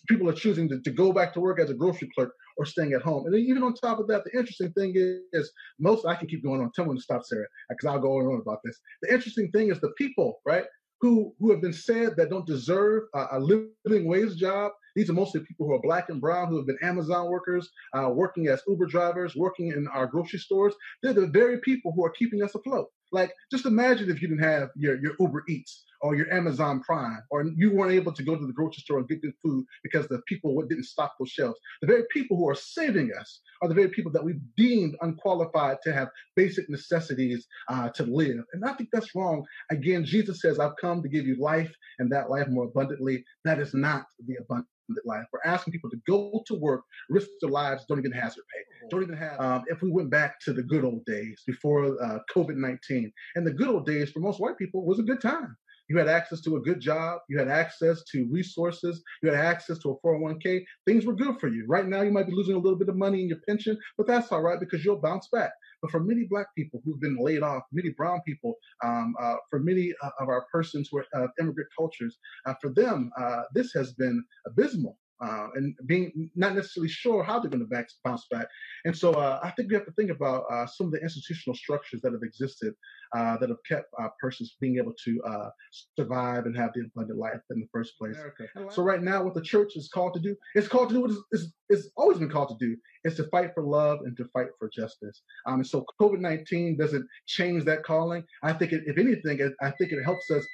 people 0.08 0.30
are 0.30 0.34
choosing 0.34 0.70
to, 0.70 0.80
to 0.82 0.92
go 0.92 1.12
back 1.12 1.34
to 1.34 1.40
work 1.40 1.60
as 1.60 1.72
a 1.72 1.74
grocery 1.74 2.08
clerk 2.14 2.34
or 2.58 2.66
staying 2.66 2.94
at 2.94 3.02
home. 3.02 3.26
And 3.26 3.34
then 3.34 3.42
even 3.42 3.64
on 3.64 3.74
top 3.74 4.00
of 4.00 4.08
that, 4.08 4.24
the 4.24 4.38
interesting 4.38 4.72
thing 4.74 4.94
is, 5.34 5.52
most, 5.80 6.06
I 6.06 6.14
can 6.14 6.28
keep 6.28 6.44
going 6.44 6.62
on. 6.62 6.72
Tell 6.76 6.86
me 6.86 6.96
to 6.96 7.02
stop, 7.02 7.24
Sarah, 7.26 7.48
because 7.70 7.88
I'll 7.88 8.00
go 8.00 8.18
on 8.18 8.26
and 8.26 8.34
on 8.34 8.42
about 8.42 8.60
this. 8.64 8.80
The 9.02 9.12
interesting 9.12 9.50
thing 9.52 9.72
is 9.72 9.80
the 9.80 9.92
people, 9.98 10.40
right? 10.46 10.66
Who, 11.00 11.34
who 11.40 11.50
have 11.50 11.62
been 11.62 11.74
said 11.74 12.16
that 12.18 12.30
don't 12.30 12.46
deserve 12.46 13.04
a, 13.16 13.26
a 13.32 13.40
living 13.40 14.06
wage 14.06 14.36
job 14.36 14.72
these 14.96 15.10
are 15.10 15.14
mostly 15.14 15.42
people 15.42 15.68
who 15.68 15.74
are 15.74 15.82
black 15.82 16.10
and 16.10 16.22
brown 16.22 16.48
who 16.48 16.58
have 16.58 16.68
been 16.68 16.78
Amazon 16.82 17.30
workers, 17.30 17.70
uh, 17.94 18.10
working 18.10 18.48
as 18.48 18.62
Uber 18.68 18.88
drivers, 18.88 19.36
working 19.36 19.70
in 19.70 19.88
our 19.88 20.08
grocery 20.08 20.40
stores. 20.40 20.74
They're 21.02 21.14
the 21.14 21.28
very 21.28 21.60
people 21.60 21.92
who 21.96 22.06
are 22.06 22.12
keeping 22.12 22.44
us 22.44 22.56
afloat. 22.56 22.88
Like, 23.12 23.34
just 23.52 23.66
imagine 23.66 24.10
if 24.10 24.22
you 24.22 24.30
didn't 24.30 24.44
have 24.44 24.70
your, 24.76 25.00
your 25.02 25.14
Uber 25.20 25.44
Eats 25.50 25.84
or 26.02 26.16
your 26.16 26.34
Amazon 26.34 26.82
Prime, 26.82 27.22
or 27.30 27.46
you 27.56 27.76
weren't 27.76 27.92
able 27.92 28.12
to 28.12 28.24
go 28.24 28.36
to 28.36 28.48
the 28.48 28.54
grocery 28.54 28.82
store 28.82 28.98
and 29.00 29.08
get 29.08 29.22
good 29.22 29.34
food 29.44 29.66
because 29.84 30.08
the 30.08 30.20
people 30.28 30.60
didn't 30.68 30.86
stock 30.86 31.14
those 31.20 31.30
shelves. 31.30 31.60
The 31.82 31.88
very 31.88 32.04
people 32.12 32.38
who 32.38 32.50
are 32.50 32.56
saving 32.56 33.12
us 33.20 33.42
are 33.62 33.70
the 33.70 33.76
very 33.76 33.90
people 33.90 34.12
that 34.14 34.24
we've 34.24 34.42
deemed 34.58 34.96
unqualified 35.02 35.78
to 35.84 35.94
have 35.94 36.10
basic 36.36 36.70
necessities 36.70 37.46
uh, 37.70 37.90
to 37.90 38.04
live. 38.04 38.44
And 38.54 38.66
I 38.66 38.74
think 38.74 38.90
that's 38.92 39.14
wrong. 39.14 39.46
Again, 39.70 40.04
Jesus 40.04 40.42
says, 40.42 40.60
I've 40.60 40.78
come 40.82 41.04
to 41.04 41.10
give 41.10 41.28
you 41.28 41.36
life 41.40 41.72
and 42.00 42.12
that 42.12 42.32
life 42.32 42.48
more 42.48 42.66
abundantly. 42.66 43.24
That 43.46 43.60
is 43.60 43.74
not 43.74 44.06
the 44.26 44.38
abundant 44.38 44.68
life. 45.06 45.26
We're 45.32 45.52
asking 45.52 45.72
people 45.74 45.90
to 45.90 45.98
go 46.08 46.44
to 46.48 46.56
work, 46.56 46.82
risk 47.10 47.28
their 47.42 47.50
lives, 47.50 47.86
don't 47.88 48.00
even 48.00 48.12
hazard 48.12 48.44
pay. 48.54 48.62
Mm-hmm. 48.62 48.88
Don't 48.90 49.04
even 49.04 49.18
have, 49.18 49.40
um, 49.40 49.64
if 49.68 49.82
we 49.82 49.92
went 49.92 50.10
back 50.10 50.40
to 50.42 50.54
the 50.54 50.64
good 50.64 50.84
old 50.84 51.06
days 51.06 51.42
before 51.46 52.02
uh, 52.04 52.20
COVID 52.36 52.56
19, 52.56 53.12
and 53.36 53.48
the 53.48 53.52
good 53.52 53.68
old 53.68 53.86
days 53.86 54.12
for 54.12 54.20
most 54.20 54.40
white 54.40 54.58
people 54.58 54.86
was 54.86 55.00
a 55.00 55.04
good 55.04 55.22
time. 55.22 55.56
You 55.92 55.98
had 55.98 56.08
access 56.08 56.40
to 56.42 56.56
a 56.56 56.62
good 56.62 56.80
job. 56.80 57.20
You 57.28 57.38
had 57.38 57.50
access 57.50 58.02
to 58.14 58.26
resources. 58.32 59.04
You 59.22 59.30
had 59.30 59.44
access 59.44 59.78
to 59.80 59.90
a 59.90 60.08
401k. 60.08 60.64
Things 60.88 61.06
were 61.06 61.14
good 61.14 61.38
for 61.38 61.50
you. 61.50 61.66
Right 61.68 61.86
now, 61.86 62.02
you 62.02 62.12
might 62.12 62.28
be 62.28 62.32
losing 62.32 62.56
a 62.56 62.60
little 62.60 62.80
bit 62.80 62.88
of 62.88 62.96
money 62.96 63.22
in 63.22 63.28
your 63.28 63.40
pension, 63.46 63.78
but 63.98 64.08
that's 64.08 64.32
all 64.32 64.42
right 64.42 64.58
because 64.58 64.86
you'll 64.86 65.02
bounce 65.02 65.28
back. 65.34 65.52
But 65.82 65.92
for 65.92 66.00
many 66.00 66.28
black 66.30 66.48
people 66.56 66.82
who've 66.86 67.02
been 67.02 67.18
laid 67.20 67.44
off, 67.44 67.64
many 67.74 67.90
brown 67.90 68.22
people, 68.26 68.56
um, 68.86 69.16
uh, 69.22 69.36
for 69.50 69.60
many 69.60 69.94
uh, 70.02 70.12
of 70.22 70.30
our 70.30 70.46
persons 70.50 70.88
who 70.90 71.00
are 71.00 71.06
uh, 71.14 71.28
immigrant 71.42 71.68
cultures, 71.78 72.18
uh, 72.46 72.54
for 72.62 72.70
them, 72.70 73.12
uh, 73.20 73.42
this 73.54 73.74
has 73.74 73.92
been 73.92 74.24
abysmal 74.48 74.98
uh, 75.24 75.48
and 75.56 75.76
being 75.86 76.30
not 76.36 76.56
necessarily 76.56 76.90
sure 76.90 77.24
how 77.24 77.40
they're 77.40 77.50
going 77.50 77.66
to 77.68 77.86
bounce 78.04 78.28
back. 78.32 78.48
And 78.86 78.98
so 78.98 79.14
uh, 79.14 79.40
I 79.44 79.52
think 79.52 79.70
we 79.70 79.76
have 79.76 79.86
to 79.86 79.92
think 79.92 80.12
about 80.12 80.46
uh, 80.52 80.66
some 80.66 80.88
of 80.88 80.94
the 80.94 81.02
institutional 81.02 81.56
structures 81.56 82.02
that 82.02 82.14
have 82.14 82.24
existed 82.24 82.74
uh, 83.16 83.38
that 83.38 83.50
have 83.50 83.64
kept 83.68 83.88
uh, 84.02 84.08
persons 84.20 84.56
being 84.60 84.78
able 84.78 84.94
to 85.06 85.22
uh, 85.24 85.50
survive 85.98 86.46
and 86.46 86.58
have 86.58 86.72
the 86.74 86.82
abundant 86.82 87.20
life 87.20 87.42
in 87.52 87.60
the 87.60 87.68
first 87.72 87.98
place. 87.98 88.16
America. 88.16 88.74
So 88.74 88.82
right 88.84 89.02
now, 89.02 89.24
what 89.24 89.34
the 89.34 89.42
church 89.42 89.74
is 89.76 89.90
called 89.94 90.14
to 90.16 90.20
do, 90.20 90.36
it's 90.56 90.68
called 90.68 90.90
to 90.90 90.96
do 90.96 91.02
what 91.02 91.12
it's, 91.32 91.48
it's 91.70 91.90
always 91.96 92.18
been 92.18 92.30
called 92.30 92.50
to 92.50 92.66
do, 92.66 92.76
is 93.04 93.16
to 93.16 93.26
fight 93.26 93.54
for 93.54 93.64
love 93.64 94.00
and 94.06 94.16
to 94.18 94.26
fight 94.34 94.48
for 94.58 94.70
justice. 94.70 95.22
Um, 95.46 95.56
and 95.56 95.68
so 95.68 95.86
COVID-19 96.00 96.78
doesn't 96.78 97.08
change 97.28 97.64
that 97.66 97.84
calling. 97.84 98.24
I 98.44 98.54
think, 98.54 98.72
it, 98.72 98.84
if 98.86 98.98
anything, 98.98 99.40
it, 99.40 99.54
I 99.62 99.72
think 99.72 99.92
it 99.92 100.04
helps 100.04 100.32
us 100.32 100.46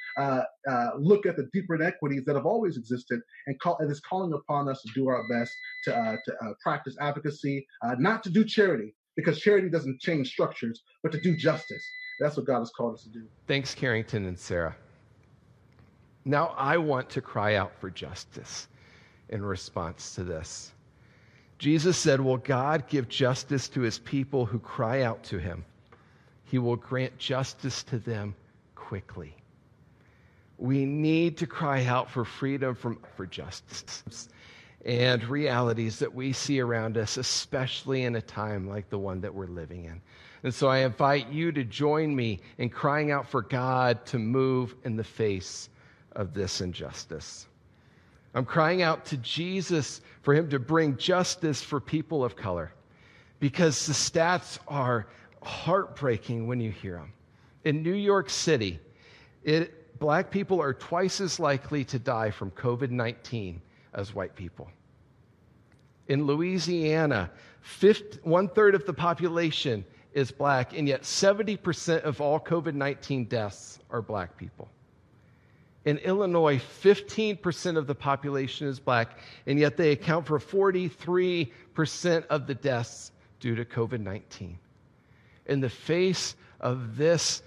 look 0.97 1.25
at 1.25 1.37
the 1.37 1.49
deeper 1.53 1.75
inequities 1.75 2.23
that 2.25 2.35
have 2.35 2.45
always 2.45 2.77
existed 2.77 3.21
and, 3.47 3.59
call, 3.59 3.77
and 3.79 3.91
is 3.91 3.99
calling 4.01 4.33
upon 4.33 4.57
upon 4.57 4.69
us 4.69 4.81
to 4.81 4.89
do 4.93 5.07
our 5.07 5.27
best 5.27 5.55
to, 5.83 5.95
uh, 5.95 6.15
to 6.25 6.33
uh, 6.43 6.53
practice 6.61 6.95
advocacy, 6.99 7.65
uh, 7.81 7.95
not 7.99 8.23
to 8.23 8.29
do 8.29 8.43
charity, 8.43 8.93
because 9.15 9.39
charity 9.39 9.69
doesn't 9.69 9.99
change 9.99 10.29
structures, 10.29 10.83
but 11.03 11.11
to 11.11 11.19
do 11.21 11.35
justice. 11.35 11.83
That's 12.19 12.37
what 12.37 12.45
God 12.45 12.59
has 12.59 12.71
called 12.71 12.95
us 12.95 13.03
to 13.03 13.09
do. 13.09 13.27
Thanks, 13.47 13.75
Carrington 13.75 14.25
and 14.25 14.37
Sarah. 14.37 14.75
Now 16.25 16.53
I 16.57 16.77
want 16.77 17.09
to 17.11 17.21
cry 17.21 17.55
out 17.55 17.71
for 17.79 17.89
justice 17.89 18.67
in 19.29 19.43
response 19.43 20.15
to 20.15 20.23
this. 20.23 20.73
Jesus 21.57 21.97
said, 21.97 22.21
Will 22.21 22.37
God 22.37 22.87
give 22.87 23.09
justice 23.09 23.67
to 23.69 23.81
his 23.81 23.99
people 23.99 24.45
who 24.45 24.59
cry 24.59 25.01
out 25.01 25.23
to 25.25 25.39
him? 25.39 25.65
He 26.45 26.59
will 26.59 26.75
grant 26.75 27.17
justice 27.17 27.83
to 27.83 27.97
them 27.97 28.35
quickly. 28.75 29.35
We 30.57 30.85
need 30.85 31.37
to 31.37 31.47
cry 31.47 31.85
out 31.85 32.09
for 32.09 32.25
freedom 32.25 32.75
from, 32.75 32.99
for 33.15 33.25
justice 33.25 34.29
and 34.85 35.23
realities 35.25 35.99
that 35.99 36.13
we 36.13 36.31
see 36.31 36.59
around 36.59 36.97
us, 36.97 37.17
especially 37.17 38.03
in 38.03 38.15
a 38.15 38.21
time 38.21 38.67
like 38.67 38.89
the 38.89 38.97
one 38.97 39.21
that 39.21 39.33
we're 39.33 39.47
living 39.47 39.85
in. 39.85 40.01
And 40.43 40.53
so 40.53 40.67
I 40.67 40.79
invite 40.79 41.29
you 41.29 41.51
to 41.51 41.63
join 41.63 42.15
me 42.15 42.39
in 42.57 42.69
crying 42.69 43.11
out 43.11 43.27
for 43.27 43.41
God 43.41 44.05
to 44.07 44.19
move 44.19 44.75
in 44.83 44.95
the 44.95 45.03
face 45.03 45.69
of 46.13 46.33
this 46.33 46.61
injustice. 46.61 47.46
I'm 48.33 48.45
crying 48.45 48.81
out 48.81 49.05
to 49.05 49.17
Jesus 49.17 50.01
for 50.21 50.33
him 50.33 50.49
to 50.49 50.59
bring 50.59 50.97
justice 50.97 51.61
for 51.61 51.79
people 51.79 52.23
of 52.23 52.35
color 52.35 52.71
because 53.39 53.85
the 53.85 53.93
stats 53.93 54.59
are 54.67 55.07
heartbreaking 55.41 56.47
when 56.47 56.59
you 56.59 56.71
hear 56.71 56.95
them. 56.95 57.13
In 57.63 57.83
New 57.83 57.93
York 57.93 58.29
City, 58.29 58.79
it, 59.43 59.99
black 59.99 60.29
people 60.31 60.61
are 60.61 60.73
twice 60.73 61.21
as 61.21 61.39
likely 61.39 61.83
to 61.85 61.99
die 61.99 62.31
from 62.31 62.51
COVID 62.51 62.91
19 62.91 63.61
as 63.93 64.13
white 64.13 64.35
people. 64.35 64.69
In 66.07 66.25
Louisiana, 66.25 67.29
one 68.23 68.47
third 68.49 68.75
of 68.75 68.85
the 68.85 68.93
population 68.93 69.83
is 70.13 70.31
black, 70.31 70.77
and 70.77 70.87
yet 70.87 71.03
70% 71.03 72.01
of 72.01 72.21
all 72.21 72.39
COVID 72.39 72.73
19 72.73 73.25
deaths 73.25 73.79
are 73.89 74.01
black 74.01 74.37
people. 74.37 74.69
In 75.87 75.99
Illinois, 75.99 76.59
15% 76.83 77.77
of 77.77 77.87
the 77.87 77.95
population 77.95 78.67
is 78.67 78.77
black, 78.77 79.19
and 79.45 79.57
yet 79.57 79.77
they 79.77 79.93
account 79.93 80.27
for 80.27 80.37
43% 80.37 82.25
of 82.27 82.45
the 82.45 82.55
deaths 82.55 83.13
due 83.39 83.55
to 83.55 83.63
COVID 83.63 84.01
19. 84.01 84.59
In 85.45 85.61
the 85.61 85.69
face 85.69 86.35
of 86.59 86.97
this 86.97 87.41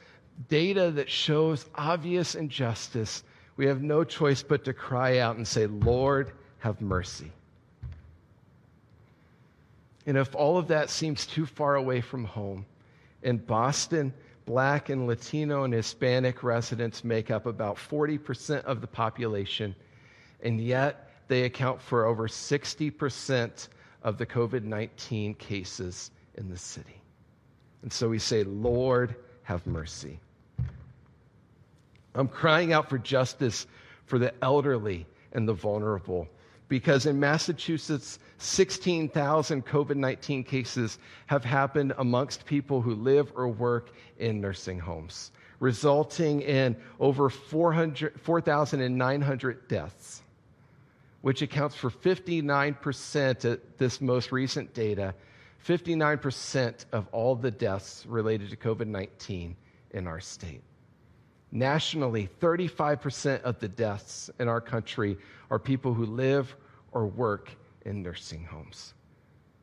data 0.49 0.91
that 0.93 1.11
shows 1.11 1.67
obvious 1.75 2.35
injustice, 2.35 3.25
we 3.59 3.67
have 3.67 3.83
no 3.83 4.05
choice 4.05 4.43
but 4.43 4.65
to 4.65 4.73
cry 4.73 5.19
out 5.19 5.37
and 5.37 5.47
say, 5.47 5.67
Lord, 5.67 6.33
have 6.61 6.81
mercy. 6.81 7.31
And 10.07 10.17
if 10.17 10.35
all 10.35 10.57
of 10.57 10.69
that 10.69 10.89
seems 10.89 11.27
too 11.27 11.45
far 11.45 11.75
away 11.75 12.01
from 12.01 12.25
home, 12.25 12.65
in 13.23 13.37
Boston, 13.37 14.15
black 14.47 14.89
and 14.89 15.07
Latino 15.07 15.65
and 15.65 15.73
Hispanic 15.73 16.43
residents 16.43 17.05
make 17.05 17.31
up 17.31 17.47
about 17.47 17.77
40% 17.77 18.65
of 18.65 18.81
the 18.81 18.87
population, 18.87 19.75
and 20.43 20.61
yet 20.61 21.11
they 21.29 21.45
account 21.45 21.81
for 21.81 22.07
over 22.07 22.27
60% 22.27 23.69
of 24.03 24.19
the 24.19 24.27
COVID 24.27 24.65
19 24.65 25.35
cases 25.35 26.11
in 26.35 26.49
the 26.49 26.57
city. 26.57 27.01
And 27.83 27.93
so 27.93 28.09
we 28.09 28.19
say, 28.19 28.45
Lord, 28.45 29.15
have 29.43 29.67
mercy. 29.67 30.19
I'm 32.15 32.29
crying 32.29 32.73
out 32.73 32.89
for 32.89 32.99
justice 32.99 33.67
for 34.07 34.19
the 34.19 34.35
elderly 34.43 35.07
and 35.33 35.49
the 35.49 35.53
vulnerable 35.53 36.29
because 36.71 37.05
in 37.05 37.21
Massachusetts, 37.21 38.19
16,000 38.39 39.67
COVID 39.67 39.97
19 39.97 40.45
cases 40.45 40.99
have 41.27 41.45
happened 41.45 41.93
amongst 41.99 42.47
people 42.47 42.81
who 42.81 42.95
live 42.95 43.31
or 43.35 43.49
work 43.49 43.91
in 44.19 44.41
nursing 44.41 44.79
homes, 44.79 45.33
resulting 45.59 46.41
in 46.43 46.77
over 47.01 47.29
4,900 47.29 49.69
deaths, 49.69 50.23
which 51.23 51.43
accounts 51.43 51.75
for 51.75 51.91
59% 51.91 53.53
at 53.53 53.77
this 53.77 54.01
most 54.01 54.31
recent 54.31 54.73
data, 54.73 55.13
59% 55.67 56.85
of 56.93 57.09
all 57.11 57.35
the 57.35 57.51
deaths 57.51 58.07
related 58.07 58.49
to 58.49 58.57
COVID 58.57 58.87
19 58.87 59.57
in 59.91 60.07
our 60.07 60.21
state. 60.21 60.63
Nationally, 61.53 62.29
35% 62.41 63.43
of 63.43 63.59
the 63.59 63.69
deaths 63.69 64.31
in 64.39 64.49
our 64.49 64.61
country 64.61 65.17
are 65.51 65.59
people 65.59 65.93
who 65.93 66.07
live 66.07 66.55
or 66.93 67.07
work 67.07 67.51
in 67.85 68.03
nursing 68.03 68.45
homes. 68.45 68.95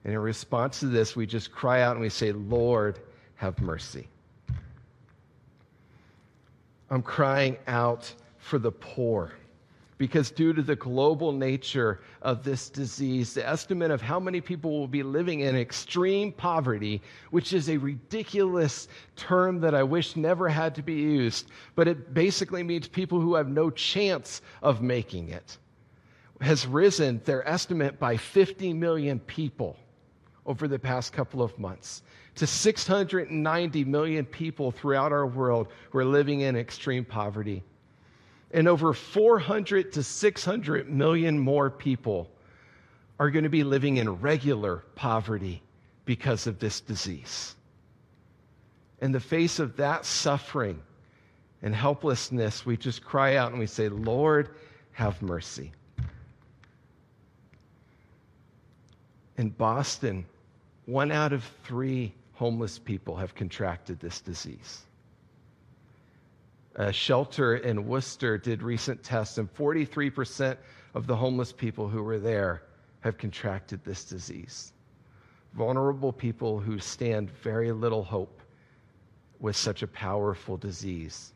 And 0.04 0.14
in 0.14 0.20
response 0.20 0.80
to 0.82 0.88
this, 0.88 1.16
we 1.16 1.26
just 1.26 1.52
cry 1.52 1.82
out 1.82 1.94
and 1.94 2.02
we 2.02 2.10
say, 2.10 2.32
Lord, 2.32 3.00
have 3.36 3.60
mercy. 3.62 4.08
I'm 6.90 7.02
crying 7.02 7.58
out 7.68 8.14
for 8.38 8.60
the 8.60 8.72
poor 8.72 9.32
because 9.98 10.30
due 10.30 10.54
to 10.54 10.62
the 10.62 10.76
global 10.76 11.32
nature 11.32 12.02
of 12.22 12.44
this 12.44 12.70
disease, 12.70 13.34
the 13.34 13.48
estimate 13.48 13.90
of 13.90 14.02
how 14.02 14.20
many 14.20 14.42
people 14.42 14.72
will 14.72 14.88
be 14.88 15.04
living 15.04 15.40
in 15.40 15.56
extreme 15.56 16.32
poverty, 16.32 17.02
which 17.32 17.54
is 17.54 17.70
a 17.70 17.78
ridiculous 17.78 18.88
term 19.16 19.60
that 19.62 19.74
I 19.74 19.84
wish 19.84 20.16
never 20.16 20.48
had 20.48 20.76
to 20.76 20.84
be 20.84 20.94
used, 20.94 21.50
but 21.76 21.88
it 21.88 22.14
basically 22.14 22.64
means 22.64 22.88
people 22.88 23.20
who 23.20 23.36
have 23.36 23.48
no 23.48 23.70
chance 23.72 24.42
of 24.62 24.82
making 24.82 25.30
it, 25.30 25.58
has 26.42 26.68
risen 26.68 27.22
their 27.26 27.48
estimate 27.48 28.00
by 28.00 28.18
50 28.18 28.74
million 28.74 29.20
people 29.20 29.78
over 30.46 30.68
the 30.68 30.80
past 30.80 31.12
couple 31.12 31.42
of 31.42 31.58
months 31.58 32.04
to 32.36 32.46
690 32.46 33.84
million 33.86 34.26
people 34.26 34.72
throughout 34.72 35.12
our 35.12 35.26
world 35.26 35.68
who 35.90 35.98
are 35.98 36.06
living 36.06 36.42
in 36.42 36.56
extreme 36.56 37.04
poverty 37.04 37.64
and 38.52 38.68
over 38.68 38.94
400 38.94 39.94
to 39.94 40.04
600 40.04 40.90
million 40.90 41.38
more 41.38 41.70
people 41.70 42.30
are 43.20 43.30
going 43.30 43.44
to 43.44 43.50
be 43.50 43.64
living 43.64 43.98
in 43.98 44.10
regular 44.22 44.84
poverty 44.96 45.62
because 46.06 46.48
of 46.48 46.60
this 46.60 46.80
disease. 46.80 47.56
In 49.02 49.12
the 49.12 49.20
face 49.20 49.60
of 49.60 49.76
that 49.78 50.06
suffering 50.06 50.82
and 51.62 51.76
helplessness, 51.76 52.66
we 52.66 52.78
just 52.78 53.04
cry 53.04 53.36
out 53.36 53.52
and 53.52 53.60
we 53.60 53.68
say, 53.68 53.90
Lord, 53.90 54.50
have 54.94 55.22
mercy. 55.22 55.72
In 59.38 59.50
Boston, 59.50 60.26
one 60.86 61.12
out 61.12 61.34
of 61.34 61.44
three 61.64 62.14
homeless 62.34 62.80
people 62.80 63.16
have 63.18 63.36
contracted 63.36 64.00
this 64.00 64.22
disease. 64.22 64.87
A 66.78 66.94
shelter 66.94 67.58
in 67.58 67.88
Worcester 67.88 68.38
did 68.38 68.62
recent 68.62 69.02
tests, 69.02 69.40
and 69.40 69.52
43% 69.52 70.58
of 70.94 71.08
the 71.08 71.16
homeless 71.16 71.52
people 71.52 71.88
who 71.88 72.04
were 72.04 72.20
there 72.20 72.62
have 73.00 73.18
contracted 73.18 73.84
this 73.84 74.04
disease. 74.04 74.74
Vulnerable 75.54 76.14
people 76.14 76.60
who 76.60 76.78
stand 76.78 77.32
very 77.32 77.72
little 77.72 78.04
hope 78.04 78.42
with 79.40 79.56
such 79.56 79.82
a 79.82 79.88
powerful 79.88 80.56
disease. 80.56 81.34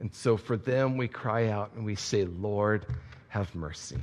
And 0.00 0.12
so 0.12 0.36
for 0.36 0.56
them, 0.56 0.96
we 0.96 1.06
cry 1.06 1.48
out 1.48 1.72
and 1.76 1.84
we 1.84 1.94
say, 1.94 2.24
Lord, 2.24 2.86
have 3.28 3.54
mercy. 3.54 3.98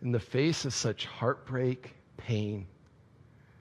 In 0.00 0.12
the 0.12 0.20
face 0.20 0.64
of 0.64 0.72
such 0.72 1.04
heartbreak, 1.04 1.94
pain, 2.16 2.66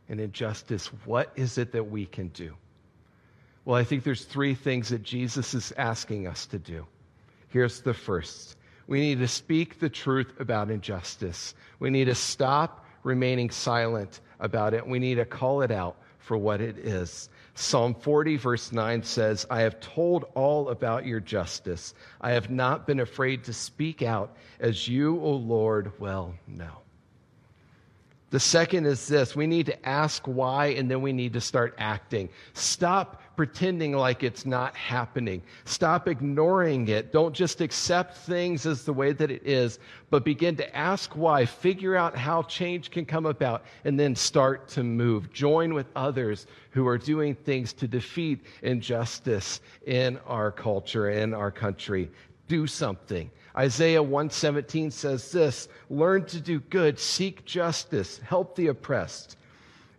and 0.10 0.20
injustice, 0.20 0.88
what 1.06 1.32
is 1.36 1.58
it 1.58 1.72
that 1.74 1.90
we 1.90 2.06
can 2.06 2.30
do? 2.30 2.56
Well, 3.66 3.78
I 3.78 3.84
think 3.84 4.04
there's 4.04 4.24
three 4.24 4.56
things 4.56 4.90
that 4.90 5.04
Jesus 5.04 5.54
is 5.54 5.74
asking 5.78 6.28
us 6.28 6.46
to 6.48 6.60
do. 6.60 6.86
Here's 7.50 7.82
the 7.82 7.94
first 7.94 8.56
we 8.88 9.02
need 9.02 9.20
to 9.20 9.28
speak 9.28 9.80
the 9.80 9.90
truth 9.90 10.40
about 10.40 10.72
injustice, 10.72 11.54
we 11.80 11.90
need 11.90 12.06
to 12.06 12.16
stop 12.16 12.86
remaining 13.04 13.50
silent 13.50 14.22
about 14.40 14.74
it, 14.74 14.88
we 14.88 15.00
need 15.00 15.16
to 15.16 15.26
call 15.26 15.62
it 15.62 15.72
out 15.72 15.98
for 16.20 16.38
what 16.38 16.62
it 16.62 16.78
is. 16.78 17.30
Psalm 17.56 17.96
40, 17.96 18.38
verse 18.38 18.72
9 18.72 19.02
says, 19.02 19.46
I 19.50 19.62
have 19.62 19.80
told 19.80 20.26
all 20.36 20.70
about 20.70 21.06
your 21.06 21.20
justice. 21.20 21.96
I 22.22 22.32
have 22.32 22.52
not 22.52 22.86
been 22.86 23.00
afraid 23.00 23.44
to 23.46 23.54
speak 23.54 24.04
out, 24.04 24.38
as 24.60 24.88
you, 24.88 25.20
O 25.22 25.32
Lord, 25.32 25.92
well 26.00 26.36
know. 26.48 26.78
The 28.30 28.40
second 28.42 28.86
is 28.86 29.08
this 29.08 29.36
we 29.36 29.48
need 29.48 29.68
to 29.68 29.88
ask 29.88 30.28
why, 30.28 30.68
and 30.68 30.92
then 30.92 31.02
we 31.02 31.14
need 31.14 31.34
to 31.34 31.42
start 31.42 31.76
acting. 31.78 32.28
Stop 32.54 33.22
pretending 33.38 33.94
like 33.94 34.24
it's 34.24 34.46
not 34.46 34.76
happening. 34.76 35.42
Stop 35.64 36.10
ignoring 36.10 36.90
it. 36.90 37.14
Don't 37.14 37.34
just 37.34 37.62
accept 37.62 38.18
things 38.18 38.66
as 38.66 38.84
the 38.84 38.92
way 38.92 39.14
that 39.14 39.32
it 39.32 39.46
is, 39.46 39.80
but 40.10 40.26
begin 40.26 40.58
to 40.58 40.76
ask 40.76 41.16
why. 41.16 41.46
Figure 41.46 41.96
out 41.96 42.18
how 42.18 42.44
change 42.44 42.92
can 42.92 43.06
come 43.06 43.26
about, 43.26 43.64
and 43.86 43.98
then 43.98 44.14
start 44.14 44.68
to 44.70 44.84
move. 44.84 45.32
Join 45.32 45.74
with 45.74 45.88
others 45.96 46.48
who 46.72 46.86
are 46.86 46.98
doing 46.98 47.34
things 47.34 47.72
to 47.74 47.88
defeat 47.88 48.44
injustice 48.62 49.62
in 49.86 50.18
our 50.26 50.52
culture, 50.52 51.12
in 51.12 51.34
our 51.34 51.52
country. 51.52 52.12
Do 52.48 52.68
something. 52.68 53.32
Isaiah 53.58 54.04
117 54.04 54.92
says 54.92 55.32
this 55.32 55.68
Learn 55.90 56.26
to 56.26 56.40
do 56.40 56.60
good, 56.60 57.00
seek 57.00 57.44
justice, 57.44 58.20
help 58.20 58.56
the 58.56 58.68
oppressed, 58.68 59.38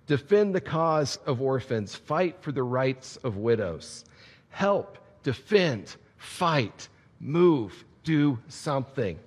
defend 0.07 0.55
the 0.55 0.61
cause 0.61 1.17
of 1.27 1.43
orphans, 1.43 1.95
fight 1.95 2.41
for 2.41 2.53
the 2.53 2.63
rights 2.63 3.17
of 3.19 3.37
widows. 3.37 4.05
Help, 4.51 4.99
defend, 5.23 5.97
fight, 6.17 6.89
move, 7.21 7.85
do 8.05 8.39
something. 8.49 9.19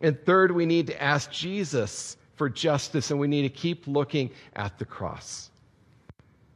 And 0.00 0.22
third, 0.24 0.52
we 0.52 0.66
need 0.66 0.88
to 0.88 1.02
ask 1.02 1.30
Jesus 1.30 2.16
for 2.34 2.48
justice, 2.48 3.10
and 3.10 3.20
we 3.20 3.28
need 3.28 3.42
to 3.42 3.48
keep 3.48 3.86
looking 3.86 4.30
at 4.54 4.78
the 4.78 4.84
cross. 4.84 5.50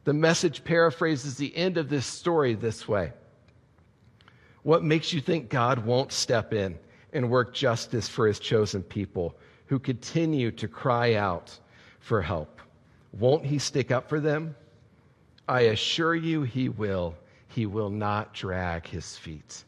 The 0.03 0.13
message 0.13 0.63
paraphrases 0.63 1.37
the 1.37 1.55
end 1.55 1.77
of 1.77 1.89
this 1.89 2.05
story 2.05 2.55
this 2.55 2.87
way 2.87 3.13
what 4.63 4.83
makes 4.83 5.11
you 5.11 5.21
think 5.21 5.49
God 5.49 5.85
won't 5.85 6.11
step 6.11 6.53
in 6.53 6.77
and 7.13 7.29
work 7.29 7.53
justice 7.53 8.07
for 8.07 8.27
his 8.27 8.39
chosen 8.39 8.83
people 8.83 9.35
who 9.65 9.79
continue 9.79 10.51
to 10.51 10.67
cry 10.67 11.15
out 11.15 11.57
for 11.99 12.21
help? 12.21 12.61
Won't 13.13 13.45
he 13.45 13.59
stick 13.59 13.91
up 13.91 14.07
for 14.07 14.19
them? 14.19 14.55
I 15.47 15.61
assure 15.61 16.15
you 16.15 16.43
he 16.43 16.69
will. 16.69 17.15
He 17.47 17.65
will 17.65 17.89
not 17.89 18.33
drag 18.33 18.87
his 18.87 19.17
feet. 19.17 19.63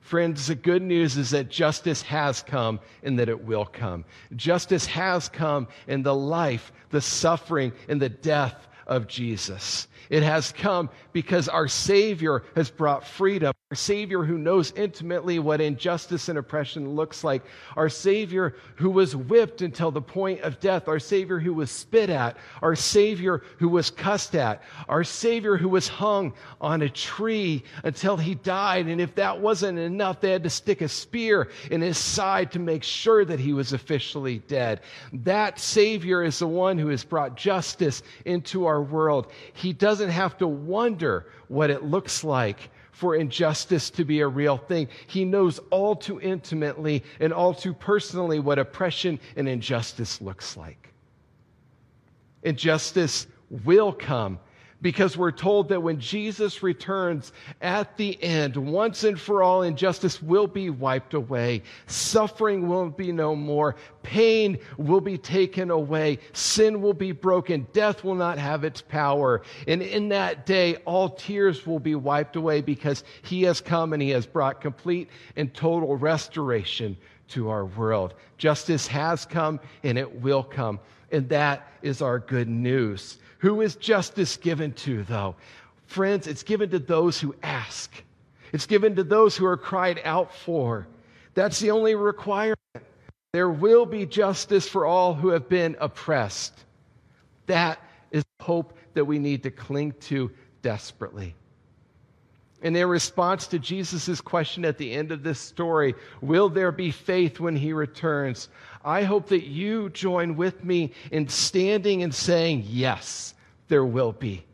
Friends, 0.00 0.48
the 0.48 0.54
good 0.54 0.82
news 0.82 1.16
is 1.16 1.30
that 1.30 1.48
justice 1.48 2.02
has 2.02 2.42
come 2.42 2.78
and 3.02 3.18
that 3.18 3.30
it 3.30 3.42
will 3.42 3.64
come. 3.64 4.04
Justice 4.36 4.84
has 4.84 5.30
come 5.30 5.66
in 5.86 6.02
the 6.02 6.14
life, 6.14 6.72
the 6.90 7.00
suffering, 7.00 7.72
and 7.88 8.02
the 8.02 8.10
death 8.10 8.68
of 8.86 9.06
Jesus. 9.06 9.88
It 10.10 10.22
has 10.22 10.52
come 10.52 10.90
because 11.12 11.48
our 11.48 11.68
Savior 11.68 12.42
has 12.54 12.70
brought 12.70 13.06
freedom. 13.06 13.54
Our 13.70 13.76
Savior 13.76 14.22
who 14.22 14.38
knows 14.38 14.72
intimately 14.76 15.38
what 15.38 15.60
injustice 15.60 16.28
and 16.28 16.38
oppression 16.38 16.90
looks 16.90 17.24
like. 17.24 17.42
Our 17.76 17.88
Savior 17.88 18.54
who 18.76 18.90
was 18.90 19.16
whipped 19.16 19.62
until 19.62 19.90
the 19.90 20.02
point 20.02 20.42
of 20.42 20.60
death. 20.60 20.88
Our 20.88 20.98
Savior 20.98 21.38
who 21.38 21.54
was 21.54 21.70
spit 21.70 22.10
at. 22.10 22.36
Our 22.62 22.76
Savior 22.76 23.42
who 23.58 23.68
was 23.68 23.90
cussed 23.90 24.34
at. 24.34 24.62
Our 24.88 25.04
Savior 25.04 25.56
who 25.56 25.68
was 25.68 25.88
hung 25.88 26.34
on 26.60 26.82
a 26.82 26.88
tree 26.88 27.64
until 27.82 28.16
he 28.16 28.34
died. 28.34 28.86
And 28.86 29.00
if 29.00 29.14
that 29.14 29.40
wasn't 29.40 29.78
enough, 29.78 30.20
they 30.20 30.30
had 30.30 30.44
to 30.44 30.50
stick 30.50 30.82
a 30.82 30.88
spear 30.88 31.48
in 31.70 31.80
his 31.80 31.98
side 31.98 32.52
to 32.52 32.58
make 32.58 32.82
sure 32.82 33.24
that 33.24 33.40
he 33.40 33.52
was 33.52 33.72
officially 33.72 34.38
dead. 34.46 34.82
That 35.12 35.58
Savior 35.58 36.22
is 36.22 36.38
the 36.38 36.46
one 36.46 36.78
who 36.78 36.88
has 36.88 37.04
brought 37.04 37.36
justice 37.36 38.02
into 38.24 38.66
our 38.66 38.73
world. 38.82 39.30
He 39.52 39.72
doesn't 39.72 40.10
have 40.10 40.38
to 40.38 40.46
wonder 40.46 41.26
what 41.48 41.70
it 41.70 41.84
looks 41.84 42.24
like 42.24 42.70
for 42.92 43.16
injustice 43.16 43.90
to 43.90 44.04
be 44.04 44.20
a 44.20 44.28
real 44.28 44.56
thing. 44.56 44.88
He 45.06 45.24
knows 45.24 45.58
all 45.70 45.96
too 45.96 46.20
intimately 46.20 47.02
and 47.18 47.32
all 47.32 47.52
too 47.52 47.74
personally 47.74 48.38
what 48.38 48.58
oppression 48.58 49.18
and 49.36 49.48
injustice 49.48 50.20
looks 50.20 50.56
like. 50.56 50.92
Injustice 52.44 53.26
will 53.64 53.92
come 53.92 54.38
because 54.82 55.16
we're 55.16 55.32
told 55.32 55.68
that 55.70 55.82
when 55.82 55.98
Jesus 55.98 56.62
returns 56.62 57.32
at 57.60 57.96
the 57.96 58.22
end, 58.22 58.56
once 58.56 59.04
and 59.04 59.18
for 59.18 59.42
all, 59.42 59.62
injustice 59.62 60.22
will 60.22 60.46
be 60.46 60.70
wiped 60.70 61.14
away. 61.14 61.62
Suffering 61.86 62.68
will 62.68 62.90
be 62.90 63.12
no 63.12 63.34
more. 63.34 63.76
Pain 64.02 64.58
will 64.76 65.00
be 65.00 65.16
taken 65.16 65.70
away. 65.70 66.18
Sin 66.32 66.82
will 66.82 66.94
be 66.94 67.12
broken. 67.12 67.66
Death 67.72 68.04
will 68.04 68.14
not 68.14 68.38
have 68.38 68.64
its 68.64 68.82
power. 68.82 69.42
And 69.66 69.82
in 69.82 70.10
that 70.10 70.46
day, 70.46 70.76
all 70.84 71.08
tears 71.08 71.66
will 71.66 71.80
be 71.80 71.94
wiped 71.94 72.36
away 72.36 72.60
because 72.60 73.04
he 73.22 73.42
has 73.42 73.60
come 73.60 73.92
and 73.92 74.02
he 74.02 74.10
has 74.10 74.26
brought 74.26 74.60
complete 74.60 75.08
and 75.36 75.52
total 75.54 75.96
restoration 75.96 76.96
to 77.28 77.48
our 77.48 77.64
world. 77.64 78.14
Justice 78.36 78.86
has 78.86 79.24
come 79.24 79.60
and 79.82 79.96
it 79.96 80.20
will 80.20 80.42
come. 80.42 80.78
And 81.14 81.28
that 81.28 81.68
is 81.80 82.02
our 82.02 82.18
good 82.18 82.48
news. 82.48 83.18
Who 83.38 83.60
is 83.60 83.76
justice 83.76 84.36
given 84.36 84.72
to, 84.72 85.04
though? 85.04 85.36
Friends, 85.86 86.26
it's 86.26 86.42
given 86.42 86.70
to 86.70 86.80
those 86.80 87.20
who 87.20 87.36
ask, 87.42 87.92
it's 88.52 88.66
given 88.66 88.96
to 88.96 89.04
those 89.04 89.36
who 89.36 89.46
are 89.46 89.56
cried 89.56 90.00
out 90.04 90.34
for. 90.34 90.88
That's 91.34 91.60
the 91.60 91.70
only 91.70 91.94
requirement. 91.94 92.58
There 93.32 93.50
will 93.50 93.86
be 93.86 94.06
justice 94.06 94.68
for 94.68 94.86
all 94.86 95.14
who 95.14 95.28
have 95.28 95.48
been 95.48 95.76
oppressed. 95.80 96.64
That 97.46 97.78
is 98.10 98.24
hope 98.40 98.76
that 98.94 99.04
we 99.04 99.18
need 99.18 99.42
to 99.42 99.50
cling 99.50 99.92
to 100.02 100.30
desperately. 100.62 101.34
And 102.62 102.76
in 102.76 102.88
response 102.88 103.46
to 103.48 103.58
Jesus' 103.58 104.20
question 104.20 104.64
at 104.64 104.78
the 104.78 104.92
end 104.92 105.12
of 105.12 105.22
this 105.22 105.38
story, 105.38 105.94
will 106.22 106.48
there 106.48 106.72
be 106.72 106.90
faith 106.90 107.38
when 107.38 107.54
he 107.54 107.72
returns? 107.72 108.48
I 108.84 109.04
hope 109.04 109.28
that 109.28 109.44
you 109.44 109.88
join 109.90 110.36
with 110.36 110.62
me 110.62 110.92
in 111.10 111.26
standing 111.28 112.02
and 112.02 112.14
saying, 112.14 112.64
yes, 112.66 113.34
there 113.68 113.84
will 113.84 114.12
be. 114.12 114.44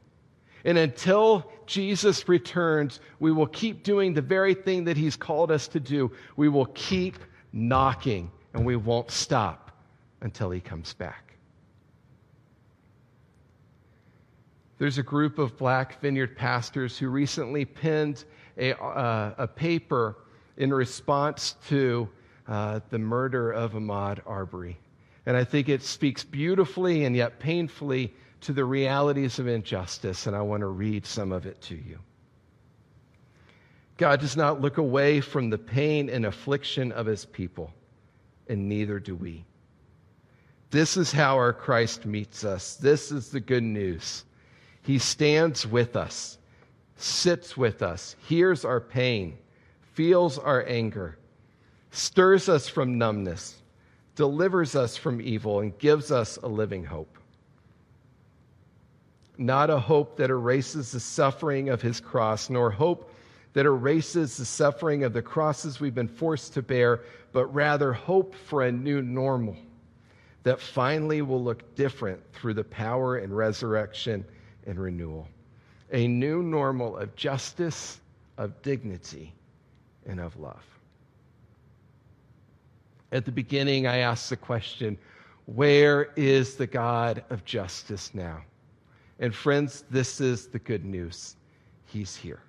And 0.65 0.79
until 0.79 1.51
Jesus 1.67 2.29
returns, 2.29 3.01
we 3.19 3.33
will 3.33 3.47
keep 3.47 3.83
doing 3.83 4.15
the 4.15 4.23
very 4.23 4.55
thing 4.55 4.85
that 4.85 4.97
he's 4.97 5.17
called 5.17 5.51
us 5.51 5.67
to 5.69 5.81
do. 5.81 6.13
We 6.37 6.49
will 6.49 6.67
keep 6.67 7.19
knocking 7.53 8.31
and 8.55 8.65
we 8.65 8.77
won't 8.77 9.11
stop 9.11 9.73
until 10.21 10.51
he 10.51 10.61
comes 10.61 10.93
back. 10.95 11.35
There's 14.79 14.99
a 14.99 15.03
group 15.03 15.39
of 15.39 15.59
black 15.59 16.01
vineyard 16.01 16.37
pastors 16.37 16.97
who 16.97 17.09
recently 17.09 17.65
penned 17.65 18.25
a, 18.57 18.79
uh, 18.81 19.35
a 19.39 19.47
paper 19.47 20.17
in 20.57 20.73
response 20.73 21.57
to 21.69 22.09
uh, 22.51 22.81
the 22.91 22.99
murder 22.99 23.53
of 23.53 23.73
Ahmaud 23.73 24.21
Arbery. 24.27 24.77
And 25.25 25.37
I 25.37 25.45
think 25.45 25.69
it 25.69 25.83
speaks 25.83 26.25
beautifully 26.25 27.05
and 27.05 27.15
yet 27.15 27.39
painfully 27.39 28.13
to 28.43 28.53
the 28.53 28.65
realities 28.65 29.39
of 29.39 29.47
injustice, 29.47 30.27
and 30.27 30.35
I 30.35 30.43
want 30.43 30.63
to 30.63 30.67
read 30.67 31.07
some 31.07 31.31
of 31.31 31.47
it 31.47 31.61
to 31.63 31.77
you. 31.77 31.99
God 33.99 34.19
does 34.21 34.37
not 34.37 34.61
look 34.61 34.79
away 34.79 35.21
from 35.21 35.51
the 35.51 35.59
pain 35.59 36.09
and 36.09 36.27
affliction 36.27 36.91
of 36.91 37.07
his 37.07 37.25
people, 37.25 37.73
and 38.49 38.69
neither 38.69 38.99
do 38.99 39.15
we. 39.15 39.45
This 40.71 40.97
is 40.97 41.13
how 41.13 41.37
our 41.37 41.53
Christ 41.53 42.07
meets 42.07 42.45
us. 42.45 42.77
This 42.77 43.13
is 43.13 43.29
the 43.29 43.41
good 43.41 43.63
news. 43.63 44.25
He 44.83 44.99
stands 44.99 45.67
with 45.67 45.97
us, 45.97 46.39
sits 46.97 47.57
with 47.57 47.83
us, 47.83 48.17
hears 48.27 48.65
our 48.65 48.81
pain, 48.81 49.37
feels 49.93 50.39
our 50.39 50.67
anger, 50.67 51.19
stirs 51.91 52.49
us 52.49 52.69
from 52.69 52.99
numbness, 52.99 53.61
delivers 54.15 54.77
us 54.77 54.97
from 54.97 55.21
evil, 55.21 55.61
and 55.61 55.79
gives 55.79 56.11
us 56.11 56.37
a 56.39 56.49
living 56.49 56.85
hope. 56.85 57.17
Not 59.39 59.71
a 59.71 59.79
hope 59.79 60.17
that 60.17 60.31
erases 60.31 60.93
the 60.93 61.01
suffering 61.01 61.71
of 61.71 61.81
his 61.81 62.01
cross, 62.01 62.51
nor 62.51 62.71
hope 62.71 63.13
that 63.53 63.67
erases 63.67 64.37
the 64.37 64.45
suffering 64.45 65.03
of 65.03 65.13
the 65.13 65.23
crosses 65.23 65.81
we've 65.81 65.95
been 65.95 66.07
forced 66.07 66.55
to 66.55 66.63
bear, 66.63 67.01
but 67.33 67.47
rather 67.47 67.93
hope 67.93 68.35
for 68.35 68.63
a 68.63 68.73
new 68.73 69.03
normal 69.03 69.57
that 70.43 70.61
finally 70.61 71.23
will 71.23 71.43
look 71.43 71.75
different 71.75 72.21
through 72.33 72.55
the 72.55 72.65
power 72.65 73.17
and 73.17 73.37
resurrection 73.37 74.25
and 74.67 74.79
renewal. 74.79 75.29
A 75.93 76.07
new 76.07 76.43
normal 76.43 76.97
of 76.97 77.15
justice, 77.17 78.01
of 78.39 78.61
dignity, 78.63 79.35
and 80.07 80.21
of 80.21 80.39
love. 80.39 80.65
At 83.13 83.25
the 83.25 83.33
beginning, 83.33 83.87
I 83.87 83.99
asked 83.99 84.31
the 84.31 84.37
question 84.37 84.99
where 85.47 86.13
is 86.17 86.57
the 86.57 86.67
God 86.67 87.25
of 87.31 87.45
justice 87.45 88.15
now? 88.15 88.43
And 89.19 89.35
friends, 89.35 89.85
this 89.91 90.21
is 90.21 90.47
the 90.47 90.59
good 90.59 90.85
news. 90.85 91.37
He's 91.87 92.15
here. 92.15 92.41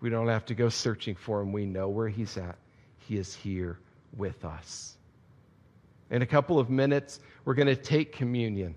We 0.00 0.10
don't 0.10 0.28
have 0.28 0.44
to 0.46 0.54
go 0.54 0.68
searching 0.68 1.14
for 1.14 1.40
him. 1.40 1.52
We 1.52 1.64
know 1.64 1.88
where 1.88 2.08
he's 2.08 2.36
at. 2.36 2.56
He 2.98 3.16
is 3.16 3.34
here 3.34 3.78
with 4.16 4.44
us. 4.44 4.96
In 6.10 6.22
a 6.22 6.26
couple 6.26 6.58
of 6.58 6.70
minutes, 6.70 7.20
we're 7.44 7.54
going 7.54 7.68
to 7.68 7.76
take 7.76 8.12
communion. 8.12 8.74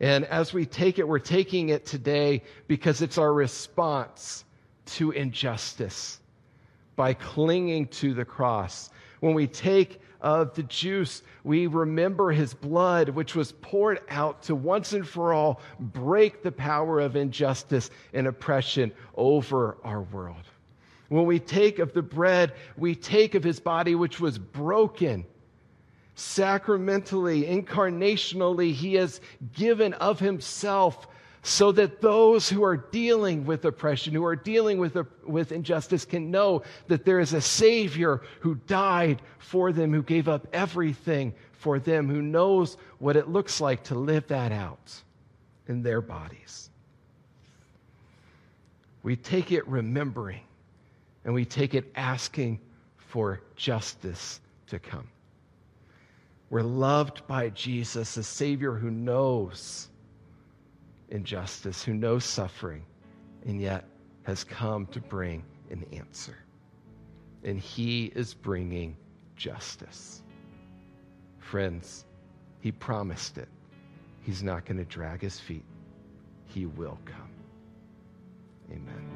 And 0.00 0.24
as 0.26 0.52
we 0.52 0.64
take 0.64 0.98
it, 0.98 1.06
we're 1.06 1.18
taking 1.18 1.68
it 1.68 1.84
today 1.84 2.42
because 2.66 3.02
it's 3.02 3.18
our 3.18 3.32
response 3.32 4.44
to 4.86 5.10
injustice 5.10 6.20
by 6.96 7.14
clinging 7.14 7.86
to 7.88 8.14
the 8.14 8.24
cross. 8.24 8.90
When 9.20 9.34
we 9.34 9.46
take 9.46 10.00
of 10.20 10.54
the 10.54 10.62
juice, 10.64 11.22
we 11.44 11.66
remember 11.66 12.30
his 12.30 12.52
blood, 12.52 13.08
which 13.10 13.34
was 13.34 13.52
poured 13.52 14.00
out 14.08 14.42
to 14.44 14.54
once 14.54 14.92
and 14.92 15.06
for 15.06 15.32
all 15.32 15.60
break 15.78 16.42
the 16.42 16.52
power 16.52 17.00
of 17.00 17.16
injustice 17.16 17.90
and 18.12 18.26
oppression 18.26 18.92
over 19.14 19.78
our 19.84 20.02
world. 20.02 20.44
When 21.08 21.26
we 21.26 21.38
take 21.38 21.78
of 21.78 21.92
the 21.92 22.02
bread, 22.02 22.52
we 22.76 22.94
take 22.94 23.34
of 23.34 23.42
his 23.42 23.60
body, 23.60 23.94
which 23.94 24.20
was 24.20 24.38
broken 24.38 25.24
sacramentally, 26.14 27.44
incarnationally, 27.44 28.72
he 28.72 28.94
has 28.94 29.20
given 29.54 29.94
of 29.94 30.20
himself 30.20 31.08
so 31.42 31.72
that 31.72 32.00
those 32.00 32.48
who 32.48 32.62
are 32.62 32.76
dealing 32.76 33.46
with 33.46 33.64
oppression, 33.64 34.12
who 34.12 34.24
are 34.24 34.36
dealing 34.36 34.78
with, 34.78 34.96
with 35.24 35.52
injustice, 35.52 36.04
can 36.04 36.30
know 36.30 36.62
that 36.88 37.04
there 37.04 37.20
is 37.20 37.32
a 37.32 37.40
Savior 37.40 38.20
who 38.40 38.56
died 38.66 39.22
for 39.38 39.72
them, 39.72 39.92
who 39.92 40.02
gave 40.02 40.28
up 40.28 40.46
everything 40.52 41.34
for 41.52 41.78
them, 41.78 42.08
who 42.08 42.20
knows 42.22 42.76
what 42.98 43.16
it 43.16 43.28
looks 43.28 43.60
like 43.60 43.84
to 43.84 43.94
live 43.94 44.26
that 44.28 44.52
out 44.52 45.02
in 45.66 45.82
their 45.82 46.00
bodies. 46.00 46.68
We 49.02 49.16
take 49.16 49.50
it 49.50 49.66
remembering, 49.66 50.42
and 51.24 51.32
we 51.32 51.46
take 51.46 51.74
it 51.74 51.90
asking 51.94 52.60
for 52.98 53.40
justice 53.56 54.40
to 54.68 54.78
come. 54.78 55.08
We're 56.50 56.62
loved 56.62 57.26
by 57.26 57.48
Jesus, 57.50 58.16
a 58.16 58.22
Savior 58.22 58.74
who 58.74 58.90
knows 58.90 59.89
injustice, 61.10 61.82
who 61.82 61.94
knows 61.94 62.24
suffering, 62.24 62.84
and 63.46 63.60
yet 63.60 63.84
has 64.22 64.44
come 64.44 64.86
to 64.86 65.00
bring 65.00 65.44
an 65.70 65.84
answer. 65.92 66.36
And 67.44 67.58
He 67.58 68.06
is 68.14 68.34
bringing 68.34 68.96
justice. 69.36 70.22
Friends, 71.38 72.04
He 72.60 72.72
promised 72.72 73.38
it. 73.38 73.48
He's 74.22 74.42
not 74.42 74.66
going 74.66 74.78
to 74.78 74.84
drag 74.84 75.22
His 75.22 75.40
feet, 75.40 75.64
He 76.46 76.66
will 76.66 76.98
come. 77.04 77.30
Amen. 78.70 79.09